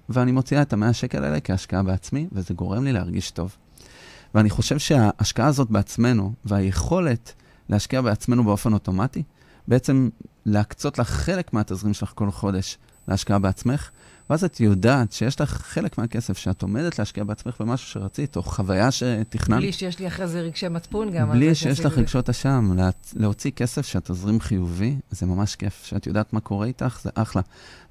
ואני 0.09 0.31
מוציאה 0.31 0.61
את 0.61 0.73
המאה 0.73 0.93
שקל 0.93 1.23
האלה 1.23 1.39
כהשקעה 1.39 1.83
בעצמי, 1.83 2.27
וזה 2.31 2.53
גורם 2.53 2.83
לי 2.83 2.93
להרגיש 2.93 3.31
טוב. 3.31 3.55
ואני 4.35 4.49
חושב 4.49 4.79
שההשקעה 4.79 5.47
הזאת 5.47 5.69
בעצמנו, 5.69 6.33
והיכולת 6.45 7.33
להשקיע 7.69 8.01
בעצמנו 8.01 8.43
באופן 8.43 8.73
אוטומטי, 8.73 9.23
בעצם 9.67 10.09
להקצות 10.45 10.99
לך 10.99 11.09
חלק 11.09 11.53
מהתזרים 11.53 11.93
שלך 11.93 12.11
כל 12.15 12.31
חודש 12.31 12.77
להשקעה 13.07 13.39
בעצמך, 13.39 13.89
ואז 14.31 14.43
את 14.43 14.59
יודעת 14.59 15.11
שיש 15.11 15.41
לך 15.41 15.49
חלק 15.49 15.97
מהכסף 15.97 16.37
שאת 16.37 16.61
עומדת 16.61 16.99
להשקיע 16.99 17.23
בעצמך 17.23 17.61
במשהו 17.61 17.87
שרצית, 17.87 18.35
או 18.35 18.43
חוויה 18.43 18.91
שתכננת. 18.91 19.59
בלי 19.59 19.71
שיש 19.71 19.99
לי 19.99 20.07
אחרי 20.07 20.27
זה 20.27 20.41
רגשי 20.41 20.67
מצפון 20.67 21.11
גם. 21.11 21.31
בלי 21.31 21.55
שיש 21.55 21.79
לך 21.79 21.97
רגשות 21.97 22.29
אשם. 22.29 22.71
לה, 22.75 22.89
להוציא 23.15 23.51
כסף 23.51 23.85
שהתזרים 23.85 24.39
חיובי, 24.39 24.95
זה 25.11 25.25
ממש 25.25 25.55
כיף. 25.55 25.83
שאת 25.85 26.07
יודעת 26.07 26.33
מה 26.33 26.39
קורה 26.39 26.67
איתך, 26.67 26.99
זה 27.03 27.09
אחלה. 27.15 27.41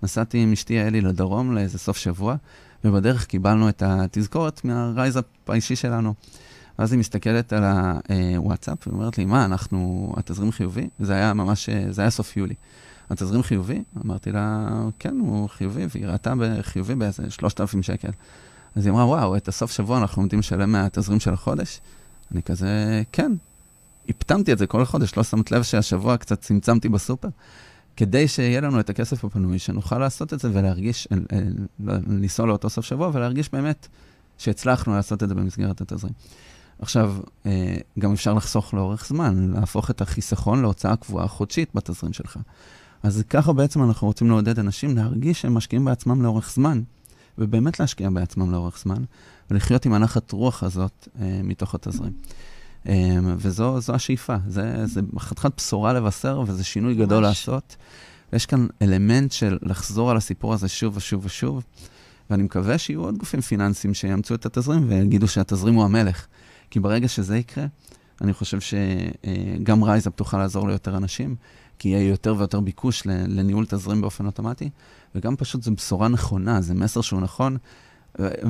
נסעתי 0.03 0.39
עם 0.39 0.53
אשתי 0.53 0.81
אלי 0.81 1.01
לדרום 1.01 1.55
לאיזה 1.55 1.79
סוף 1.79 1.97
שבוע, 1.97 2.37
ובדרך 2.85 3.27
קיבלנו 3.27 3.69
את 3.69 3.83
התזכורת 3.87 4.65
מהרייזאפ 4.65 5.25
האישי 5.49 5.77
שלנו. 5.77 6.15
ואז 6.79 6.93
היא 6.93 7.01
מסתכלת 7.01 7.53
על 7.53 7.65
הוואטסאפ 8.37 8.87
ואומרת 8.87 9.19
לי, 9.19 9.25
מה, 9.25 9.45
אנחנו, 9.45 10.13
התזרים 10.17 10.53
חיובי? 10.53 10.89
זה 11.01 11.15
היה 11.15 11.35
ממש, 11.35 11.69
זה 11.91 12.03
היה 12.03 12.11
סוף 12.11 12.37
יולי. 12.37 12.55
התזרים 13.11 13.43
חיובי? 13.43 13.83
אמרתי 14.05 14.33
לה, 14.33 14.69
כן, 14.99 15.19
הוא 15.21 15.49
חיובי, 15.49 15.87
והיא 15.91 16.07
ראתה 16.07 16.35
בחיובי 16.39 16.95
באיזה 16.95 17.31
3,000 17.31 17.83
שקל. 17.83 18.11
אז 18.77 18.87
היא 18.87 18.93
אמרה, 18.93 19.05
וואו, 19.07 19.37
את 19.37 19.49
הסוף 19.49 19.73
שבוע 19.73 19.99
אנחנו 19.99 20.23
עומדים 20.23 20.39
לשלם 20.39 20.73
מהתזרים 20.73 21.21
של 21.21 21.33
החודש? 21.33 21.81
אני 22.33 22.43
כזה, 22.43 23.03
כן. 23.13 23.33
הפטמתי 24.09 24.53
את 24.53 24.59
זה 24.59 24.67
כל 24.67 24.85
חודש, 24.85 25.17
לא 25.17 25.25
שמת 25.25 25.51
לב 25.51 25.63
שהשבוע 25.63 26.17
קצת 26.17 26.41
צמצמתי 26.41 26.89
בסופר. 26.89 27.29
כדי 27.97 28.29
שיהיה 28.29 28.61
לנו 28.61 28.81
את 28.81 28.91
הכסף 28.91 29.25
הפנוי, 29.25 29.59
שנוכל 29.59 29.99
לעשות 29.99 30.35
את 30.35 30.41
זה 30.41 30.51
ולהרגיש, 30.53 31.09
לנסוע 31.81 32.47
לאותו 32.47 32.71
סוף 32.71 32.85
שבוע 32.85 33.11
ולהרגיש 33.13 33.53
באמת 33.53 33.89
שהצלחנו 34.39 34.95
לעשות 34.95 35.23
את 35.23 35.29
זה 35.29 35.35
במסגרת 35.35 35.81
התזרים. 35.81 36.13
עכשיו, 36.79 37.15
אה, 37.47 37.77
גם 37.99 38.13
אפשר 38.13 38.35
לחסוך 38.35 38.75
לאורך 38.75 39.07
זמן, 39.07 39.53
להפוך 39.55 39.91
את 39.91 40.01
החיסכון 40.01 40.63
להוצאה 40.63 40.97
קבועה 40.97 41.29
חודשית 41.29 41.69
בתזרים 41.75 42.13
שלך. 42.13 42.39
אז 43.03 43.23
ככה 43.31 43.53
בעצם 43.53 43.83
אנחנו 43.83 44.07
רוצים 44.07 44.29
לעודד 44.29 44.59
אנשים 44.59 44.97
להרגיש 44.97 45.41
שהם 45.41 45.55
משקיעים 45.55 45.85
בעצמם 45.85 46.23
לאורך 46.23 46.53
זמן, 46.55 46.83
ובאמת 47.39 47.81
להשקיע 47.81 48.11
בעצמם 48.11 48.51
לאורך 48.53 48.79
זמן, 48.79 49.05
ולחיות 49.51 49.87
עם 49.87 49.93
הנחת 49.93 50.33
רוח 50.33 50.63
הזאת 50.63 51.09
אה, 51.21 51.41
מתוך 51.45 51.75
התזרים. 51.75 52.13
אה, 52.89 53.19
וזו 53.37 53.79
השאיפה, 53.89 54.37
זה, 54.47 54.87
זה 54.87 55.01
חתיכת 55.19 55.53
בשורה 55.57 55.93
לבשר, 55.93 56.43
וזה 56.47 56.65
שינוי 56.65 56.95
ממש. 56.95 57.03
גדול 57.03 57.23
לעשות. 57.23 57.77
יש 58.33 58.47
כאן 58.47 58.67
אלמנט 58.83 59.33
של 59.33 59.59
לחזור 59.63 60.11
על 60.11 60.17
הסיפור 60.17 60.55
הזה 60.55 60.69
שוב 60.69 60.97
ושוב 60.97 61.25
ושוב, 61.25 61.65
ואני 62.31 62.43
מקווה 62.43 62.79
שיהיו 62.79 63.05
עוד 63.05 63.19
גופים 63.19 63.41
פיננסיים 63.41 63.95
שיאמצו 63.95 64.35
את 64.35 64.47
התזרים 64.47 64.89
ויגידו 64.89 65.29
שהתזרים 65.29 65.75
הוא 65.75 65.85
המלך. 65.85 66.27
כי 66.71 66.81
ברגע 66.81 67.09
שזה 67.09 67.39
יקרה, 67.39 67.67
אני 68.21 68.33
חושב 68.33 68.59
שגם 68.61 69.85
Rise 69.85 70.05
Up 70.05 70.15
תוכל 70.15 70.39
לעזור 70.39 70.69
ליותר 70.69 70.97
אנשים, 70.97 71.37
כי 71.81 71.89
יהיה 71.89 72.09
יותר 72.09 72.35
ויותר 72.39 72.61
ביקוש 72.61 73.03
לניהול 73.07 73.67
תזרים 73.69 74.01
באופן 74.01 74.27
אוטומטי, 74.27 74.71
וגם 75.15 75.37
פשוט 75.37 75.63
זו 75.63 75.71
בשורה 75.75 76.09
נכונה, 76.09 76.61
זה 76.61 76.75
מסר 76.75 77.01
שהוא 77.01 77.21
נכון. 77.21 77.57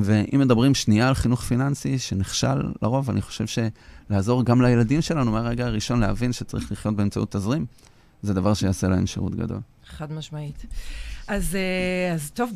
ואם 0.03 0.39
מדברים 0.39 0.75
שנייה 0.75 1.07
על 1.07 1.13
חינוך 1.13 1.41
פיננסי 1.41 1.99
שנכשל 1.99 2.71
לרוב, 2.81 3.09
אני 3.09 3.21
חושב 3.21 3.45
שלעזור 3.47 4.45
גם 4.45 4.61
לילדים 4.61 5.01
שלנו 5.01 5.31
מהרגע 5.31 5.65
הראשון 5.65 5.99
להבין 5.99 6.33
שצריך 6.33 6.71
לחיות 6.71 6.95
באמצעות 6.95 7.31
תזרים, 7.31 7.65
זה 8.21 8.33
דבר 8.33 8.53
שיעשה 8.53 8.87
להם 8.87 9.07
שירות 9.07 9.35
גדול. 9.35 9.59
חד 9.87 10.11
משמעית. 10.11 10.65
אז, 11.27 11.55
אה, 11.55 12.13
אז 12.13 12.31
טוב, 12.31 12.51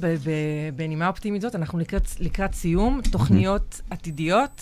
בנימה 0.75 1.07
אופטימית 1.07 1.41
זאת, 1.41 1.55
אנחנו 1.55 1.79
לקראת, 1.79 2.07
לקראת 2.19 2.53
סיום. 2.53 3.01
תוכניות 3.11 3.81
עתידיות? 3.89 4.61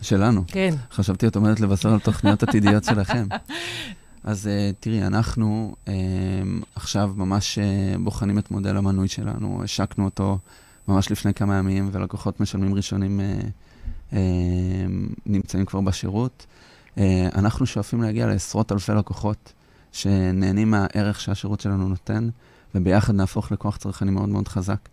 שלנו. 0.00 0.44
כן. 0.46 0.74
חשבתי 0.92 1.26
את 1.26 1.36
אומרת 1.36 1.60
לבשר 1.60 1.92
על 1.92 1.98
תוכניות 1.98 2.42
עתידיות 2.42 2.84
שלכם. 2.84 3.26
אז 4.24 4.46
uh, 4.46 4.76
תראי, 4.80 5.02
אנחנו 5.02 5.76
uh, 5.84 5.88
עכשיו 6.74 7.12
ממש 7.16 7.58
uh, 7.58 7.98
בוחנים 7.98 8.38
את 8.38 8.50
מודל 8.50 8.76
המנוי 8.76 9.08
שלנו, 9.08 9.60
השקנו 9.64 10.04
אותו 10.04 10.38
ממש 10.88 11.10
לפני 11.10 11.34
כמה 11.34 11.58
ימים, 11.58 11.88
ולקוחות 11.92 12.40
משלמים 12.40 12.74
ראשונים 12.74 13.20
נמצאים 15.26 15.64
כבר 15.66 15.80
בשירות. 15.80 16.46
אנחנו 17.34 17.66
שואפים 17.66 18.02
להגיע 18.02 18.26
לעשרות 18.26 18.72
אלפי 18.72 18.92
לקוחות 18.92 19.52
שנהנים 19.92 20.70
מהערך 20.70 21.20
שהשירות 21.20 21.60
שלנו 21.60 21.88
נותן, 21.88 22.28
וביחד 22.74 23.14
נהפוך 23.14 23.52
לכוח 23.52 23.76
צרכני 23.76 24.10
מאוד 24.10 24.28
מאוד 24.28 24.48
חזק. 24.48 24.88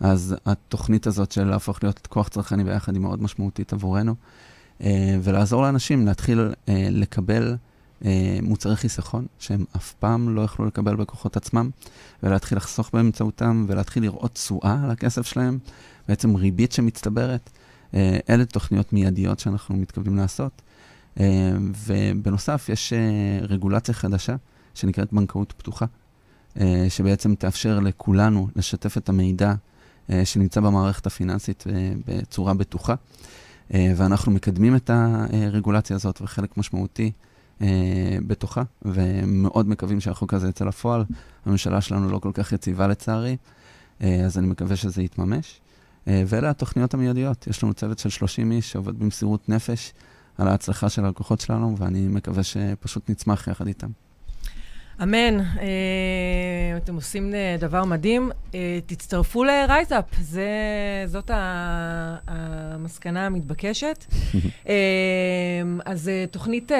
אז 0.00 0.36
התוכנית 0.46 1.06
הזאת 1.06 1.32
של 1.32 1.44
להפוך 1.44 1.78
להיות 1.82 2.06
כוח 2.06 2.28
צרכני 2.28 2.64
ביחד 2.64 2.94
היא 2.94 3.02
מאוד 3.02 3.22
משמעותית 3.22 3.72
עבורנו, 3.72 4.14
אה, 4.80 5.16
ולעזור 5.22 5.62
לאנשים 5.62 6.06
להתחיל 6.06 6.52
אה, 6.68 6.88
לקבל 6.90 7.50
אה, 7.50 7.56
מוצרי 8.42 8.76
חיסכון 8.76 9.26
שהם 9.38 9.64
אף 9.76 9.92
פעם 9.92 10.36
לא 10.36 10.40
יכלו 10.40 10.66
לקבל 10.66 10.96
בכוחות 10.96 11.36
עצמם, 11.36 11.70
ולהתחיל 12.22 12.58
לחסוך 12.58 12.90
באמצעותם, 12.92 13.64
ולהתחיל 13.68 14.02
לראות 14.02 14.32
תשואה 14.32 14.80
על 14.84 14.90
הכסף 14.90 15.26
שלהם, 15.26 15.58
בעצם 16.08 16.34
ריבית 16.34 16.72
שמצטברת. 16.72 17.50
אלה 18.30 18.44
תוכניות 18.44 18.92
מיידיות 18.92 19.38
שאנחנו 19.38 19.76
מתכוונים 19.76 20.16
לעשות. 20.16 20.62
ובנוסף, 21.86 22.68
יש 22.68 22.92
רגולציה 23.42 23.94
חדשה 23.94 24.36
שנקראת 24.74 25.12
בנקאות 25.12 25.52
פתוחה, 25.56 25.86
שבעצם 26.88 27.34
תאפשר 27.34 27.80
לכולנו 27.80 28.48
לשתף 28.56 28.96
את 28.98 29.08
המידע 29.08 29.54
אה, 30.10 30.24
שנמצא 30.24 30.60
במערכת 30.60 31.06
הפיננסית 31.06 31.64
אה, 31.68 31.92
בצורה 32.06 32.54
בטוחה. 32.54 32.94
אה, 33.74 33.92
ואנחנו 33.96 34.32
מקדמים 34.32 34.76
את 34.76 34.90
הרגולציה 34.90 35.96
הזאת 35.96 36.20
וחלק 36.22 36.56
משמעותי 36.56 37.12
בתוכה, 38.26 38.62
ומאוד 38.82 39.68
מקווים 39.68 40.00
שהחוק 40.00 40.34
הזה 40.34 40.48
יצא 40.48 40.64
לפועל. 40.64 41.04
הממשלה 41.46 41.80
שלנו 41.80 42.10
לא 42.10 42.18
כל 42.18 42.30
כך 42.34 42.52
יציבה 42.52 42.86
לצערי, 42.86 43.36
אז 44.00 44.38
אני 44.38 44.46
מקווה 44.46 44.76
שזה 44.76 45.02
יתממש. 45.02 45.60
ואלה 46.06 46.50
התוכניות 46.50 46.94
המיידיות. 46.94 47.46
יש 47.46 47.62
לנו 47.62 47.74
צוות 47.74 47.98
של 47.98 48.08
30 48.08 48.52
איש 48.52 48.72
שעובד 48.72 48.98
במסירות 48.98 49.48
נפש 49.48 49.92
על 50.38 50.48
ההצלחה 50.48 50.88
של 50.88 51.04
הלקוחות 51.04 51.40
שלנו, 51.40 51.76
ואני 51.78 52.08
מקווה 52.08 52.42
שפשוט 52.42 53.10
נצמח 53.10 53.48
יחד 53.48 53.66
איתם. 53.66 53.88
אמן. 55.02 55.40
אה, 55.40 56.76
אתם 56.76 56.94
עושים 56.94 57.34
אה, 57.34 57.56
דבר 57.60 57.84
מדהים. 57.84 58.30
אה, 58.54 58.78
תצטרפו 58.86 59.44
ל-RiseUp, 59.44 60.16
זאת 61.06 61.30
המסקנה 62.86 63.26
המתבקשת. 63.26 64.04
אז 65.84 66.10
תוכנית, 66.30 66.72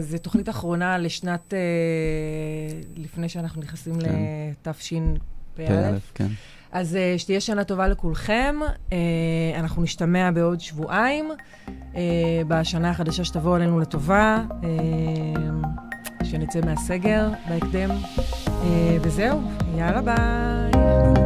זו 0.00 0.18
תוכנית 0.18 0.48
אחרונה 0.48 0.98
לשנת, 0.98 1.54
לפני 2.96 3.28
שאנחנו 3.28 3.62
נכנסים 3.62 4.00
כן. 4.00 4.14
לתשפ"א. 4.66 5.90
כן. 6.14 6.28
אז 6.72 6.98
שתהיה 7.16 7.40
שנה 7.40 7.64
טובה 7.64 7.88
לכולכם. 7.88 8.56
אנחנו 9.58 9.82
נשתמע 9.82 10.30
בעוד 10.30 10.60
שבועיים, 10.60 11.30
בשנה 12.48 12.90
החדשה 12.90 13.24
שתבוא 13.24 13.56
עלינו 13.56 13.80
לטובה. 13.80 14.44
שנצא 16.34 16.60
מהסגר 16.64 17.28
בהקדם. 17.48 17.90
אה, 18.48 18.96
וזהו, 19.02 19.40
יאללה 19.78 20.02
ביי. 20.02 21.23